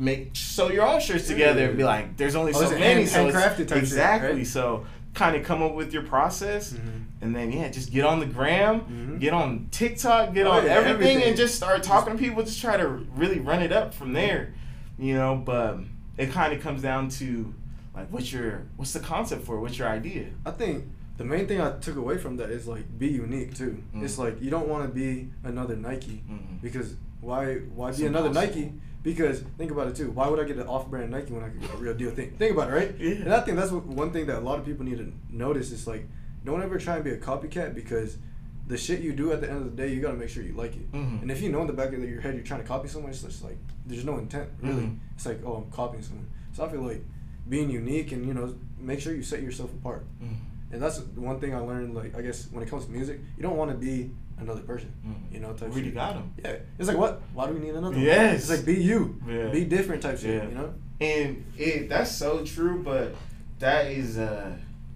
Make 0.00 0.30
sew 0.34 0.70
your 0.70 0.86
own 0.86 1.00
shirts 1.00 1.26
together 1.26 1.64
and 1.70 1.76
be 1.76 1.82
like, 1.82 2.16
there's 2.16 2.36
only 2.36 2.52
Oh, 2.54 2.62
so 2.62 2.70
many, 2.70 2.84
hand- 3.02 3.08
so 3.08 3.32
handcrafted 3.32 3.56
type 3.66 3.68
shit, 3.68 3.78
exactly. 3.78 4.32
right? 4.32 4.46
So 4.46 4.86
kind 5.18 5.34
of 5.36 5.42
come 5.44 5.62
up 5.62 5.74
with 5.74 5.92
your 5.92 6.02
process, 6.04 6.72
Mhm. 6.72 7.04
and 7.22 7.34
then 7.36 7.50
yeah, 7.52 7.68
just 7.68 7.90
get 7.90 8.04
on 8.04 8.20
the 8.20 8.26
gram, 8.26 8.80
Mhm. 8.82 9.20
get 9.20 9.32
on 9.32 9.66
TikTok, 9.70 10.32
get 10.32 10.46
Oh, 10.46 10.52
on 10.52 10.64
yeah, 10.64 10.70
everything, 10.72 10.92
everything. 11.16 11.22
and 11.28 11.36
just 11.36 11.56
start 11.56 11.82
talking 11.82 12.12
to 12.14 12.18
people. 12.18 12.42
Just 12.44 12.60
try 12.60 12.76
to 12.76 12.86
really 13.16 13.40
run 13.40 13.60
it 13.62 13.72
up 13.72 13.92
from 13.94 14.12
there, 14.12 14.54
you 14.98 15.14
know. 15.14 15.34
But 15.44 15.80
it 16.16 16.30
kind 16.30 16.52
of 16.52 16.62
comes 16.62 16.82
down 16.82 17.08
to 17.20 17.52
like, 17.94 18.08
what's 18.10 18.32
your 18.32 18.62
what's 18.76 18.92
the 18.92 19.00
concept 19.00 19.44
for? 19.44 19.60
What's 19.60 19.76
your 19.78 19.88
idea? 19.88 20.26
I 20.46 20.52
think 20.52 20.84
the 21.16 21.24
main 21.24 21.48
thing 21.48 21.60
I 21.60 21.72
took 21.80 21.96
away 21.96 22.16
from 22.16 22.36
that 22.36 22.48
is 22.50 22.68
like 22.68 22.84
be 22.98 23.08
unique 23.08 23.54
too. 23.54 23.82
Mm. 23.94 24.04
It's 24.04 24.18
like 24.18 24.40
you 24.40 24.50
don't 24.50 24.68
want 24.68 24.84
to 24.88 24.94
be 24.94 25.30
another 25.42 25.74
Nike 25.74 26.22
Mhm. 26.30 26.62
because 26.62 26.94
why 27.20 27.56
why 27.74 27.90
It's 27.90 27.98
be 27.98 28.06
another 28.06 28.28
impossible. 28.28 28.56
Nike? 28.60 28.72
Because 29.02 29.40
think 29.56 29.70
about 29.70 29.86
it 29.88 29.96
too. 29.96 30.10
Why 30.10 30.28
would 30.28 30.40
I 30.40 30.44
get 30.44 30.56
an 30.58 30.66
off-brand 30.66 31.10
Nike 31.10 31.32
when 31.32 31.42
I 31.44 31.48
could 31.48 31.60
get 31.60 31.72
a 31.72 31.76
real 31.76 31.94
deal 31.94 32.10
thing? 32.10 32.32
Think 32.32 32.52
about 32.52 32.68
it, 32.70 32.72
right? 32.74 32.94
Yeah. 32.98 33.10
And 33.12 33.32
I 33.34 33.40
think 33.40 33.56
that's 33.56 33.70
what, 33.70 33.84
one 33.86 34.10
thing 34.12 34.26
that 34.26 34.38
a 34.38 34.40
lot 34.40 34.58
of 34.58 34.64
people 34.66 34.84
need 34.84 34.98
to 34.98 35.12
notice 35.30 35.70
is 35.70 35.86
like, 35.86 36.06
don't 36.44 36.62
ever 36.62 36.78
try 36.78 36.96
and 36.96 37.04
be 37.04 37.10
a 37.12 37.16
copycat 37.16 37.74
because 37.74 38.18
the 38.66 38.76
shit 38.76 39.00
you 39.00 39.12
do 39.12 39.32
at 39.32 39.40
the 39.40 39.48
end 39.48 39.58
of 39.58 39.64
the 39.64 39.82
day, 39.82 39.92
you 39.94 40.00
gotta 40.02 40.16
make 40.16 40.28
sure 40.28 40.42
you 40.42 40.52
like 40.52 40.74
it. 40.76 40.92
Mhm. 40.92 41.22
And 41.22 41.30
if 41.30 41.40
you 41.40 41.50
know 41.50 41.60
in 41.62 41.66
the 41.68 41.72
back 41.72 41.92
of 41.92 42.02
your 42.02 42.20
head 42.20 42.34
you're 42.34 42.42
trying 42.44 42.60
to 42.60 42.66
copy 42.66 42.88
someone, 42.88 43.10
it's 43.10 43.22
just 43.22 43.42
like 43.42 43.56
there's 43.86 44.04
no 44.04 44.18
intent 44.18 44.48
really. 44.60 44.82
Mhm. 44.82 44.98
It's 45.14 45.24
like 45.26 45.40
oh 45.44 45.54
I'm 45.64 45.70
copying 45.70 46.02
someone. 46.02 46.26
So 46.52 46.64
I 46.64 46.68
feel 46.68 46.82
like 46.82 47.02
being 47.48 47.70
unique 47.70 48.12
and 48.12 48.26
you 48.26 48.34
know 48.34 48.54
make 48.78 49.00
sure 49.00 49.14
you 49.14 49.22
set 49.22 49.42
yourself 49.42 49.72
apart. 49.72 50.04
Mhm. 50.22 50.36
And 50.72 50.82
that's 50.82 50.98
one 51.16 51.40
thing 51.40 51.54
I 51.54 51.60
learned. 51.60 51.94
Like 51.94 52.14
I 52.16 52.20
guess 52.20 52.48
when 52.52 52.62
it 52.62 52.68
comes 52.68 52.84
to 52.86 52.90
music, 52.90 53.20
you 53.38 53.42
don't 53.42 53.56
want 53.56 53.70
to 53.70 53.76
be 53.76 54.10
another 54.40 54.60
person. 54.62 54.92
Mhm. 55.06 55.34
You 55.34 55.40
know, 55.40 55.52
type 55.52 55.68
We 55.68 55.74
already 55.74 55.84
shit. 55.86 55.94
got 55.94 56.16
'em. 56.16 56.32
Yeah, 56.42 56.56
it's 56.78 56.88
like 56.88 56.96
what? 56.98 57.22
Why 57.34 57.46
do 57.46 57.54
we 57.54 57.60
need 57.60 57.74
another? 57.74 57.94
one? 57.96 58.00
Yes. 58.04 58.42
it's 58.42 58.50
like 58.50 58.64
be 58.66 58.74
you, 58.82 59.20
Yeah. 59.28 59.48
be 59.48 59.64
different 59.64 60.02
type 60.02 60.18
shit. 60.18 60.42
Yeah. 60.42 60.48
You 60.48 60.54
know. 60.54 60.74
And 61.00 61.44
it 61.56 61.88
that's 61.88 62.10
so 62.12 62.44
true, 62.44 62.82
but 62.84 63.14
that 63.58 63.86
is 63.86 64.18
uh 64.18 64.52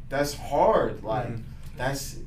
that's 0.09 0.35
hard. 0.35 1.03
Like 1.03 1.29
Mhm. 1.29 1.43
that's 1.77 2.19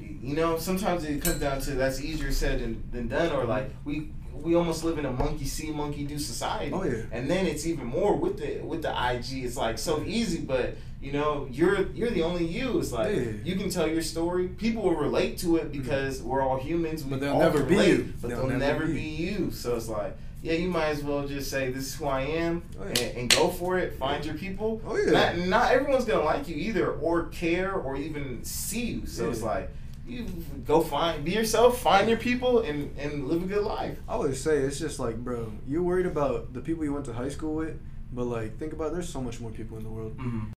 you 0.00 0.34
know, 0.36 0.58
sometimes 0.58 1.04
it 1.04 1.22
comes 1.22 1.40
down 1.40 1.60
to 1.60 1.70
that's 1.72 2.00
easier 2.02 2.30
said 2.32 2.60
than, 2.60 2.82
than 2.90 3.08
done 3.08 3.32
or 3.32 3.44
like 3.44 3.70
we 3.84 4.10
we 4.32 4.54
almost 4.56 4.82
live 4.84 4.98
in 4.98 5.06
a 5.06 5.12
monkey 5.12 5.44
see, 5.44 5.70
monkey 5.70 6.04
do 6.04 6.18
society. 6.18 6.72
Oh, 6.74 6.82
yeah. 6.82 7.02
And 7.12 7.30
then 7.30 7.46
it's 7.46 7.66
even 7.66 7.86
more 7.86 8.16
with 8.16 8.36
the 8.38 8.60
with 8.64 8.82
the 8.82 8.90
IG. 8.90 9.44
It's 9.44 9.56
like 9.56 9.78
so 9.78 10.02
easy, 10.04 10.40
but 10.40 10.76
you 11.04 11.12
know, 11.12 11.46
you're 11.50 11.82
you're 11.92 12.10
the 12.10 12.22
only 12.22 12.46
you. 12.46 12.78
It's 12.78 12.92
like 12.92 13.14
Yeah. 13.14 13.32
you 13.44 13.56
can 13.56 13.68
tell 13.70 13.86
your 13.86 14.02
story. 14.02 14.48
People 14.48 14.82
will 14.84 14.96
relate 14.96 15.36
to 15.38 15.56
it 15.56 15.70
because 15.70 16.22
we're 16.22 16.40
all 16.42 16.58
humans. 16.58 17.04
We 17.04 17.10
But 17.10 17.20
they'll 17.20 17.34
all 17.34 17.40
never 17.40 17.58
can 17.60 17.68
be 17.68 17.74
relate, 17.76 17.88
you. 17.90 18.12
But 18.22 18.28
They'll 18.30 18.46
they'll, 18.48 18.58
never 18.58 18.80
never, 18.80 18.86
be 18.86 18.92
be 18.94 19.00
you. 19.26 19.50
So 19.50 19.76
it's 19.76 19.88
like, 19.88 20.16
yeah, 20.42 20.54
you 20.54 20.68
might 20.70 20.88
as 20.88 21.02
well 21.02 21.26
just 21.28 21.50
say 21.50 21.70
this 21.70 21.84
is 21.88 21.94
who 21.96 22.06
I 22.06 22.22
am 22.22 22.62
Oh, 22.80 22.84
yeah. 22.84 23.02
and, 23.02 23.16
and 23.18 23.30
go 23.30 23.48
for 23.48 23.78
it. 23.78 23.94
Find 23.98 24.24
your 24.24 24.34
people. 24.34 24.80
Oh, 24.86 24.96
yeah. 24.96 25.10
Not, 25.12 25.38
not 25.56 25.72
everyone's 25.72 26.04
gonna 26.06 26.24
like 26.24 26.48
you 26.48 26.56
either, 26.56 26.90
or 26.92 27.24
care, 27.26 27.72
or 27.72 27.96
even 27.96 28.42
see 28.44 28.84
you. 28.92 29.06
So 29.06 29.28
it's 29.30 29.42
like 29.42 29.68
you 30.06 30.26
go 30.66 30.80
find, 30.82 31.24
be 31.24 31.32
yourself, 31.32 31.80
find 31.80 32.08
your 32.08 32.18
people, 32.18 32.60
and 32.60 32.94
and 32.98 33.26
live 33.28 33.42
a 33.42 33.46
good 33.46 33.64
life. 33.64 33.96
I 34.08 34.12
always 34.14 34.40
say 34.40 34.58
it's 34.58 34.78
just 34.78 34.98
like, 34.98 35.16
bro, 35.16 35.52
you're 35.68 35.82
worried 35.82 36.06
about 36.06 36.52
the 36.54 36.60
people 36.60 36.82
you 36.84 36.92
went 36.94 37.06
to 37.06 37.12
high 37.14 37.30
school 37.30 37.54
with, 37.54 37.76
but 38.12 38.24
like 38.24 38.58
think 38.58 38.72
about 38.74 38.92
there's 38.92 39.08
so 39.08 39.22
much 39.22 39.40
more 39.40 39.50
people 39.50 39.78
in 39.78 39.84
the 39.84 39.88
world. 39.90 40.14
Mm-hmm. 40.18 40.52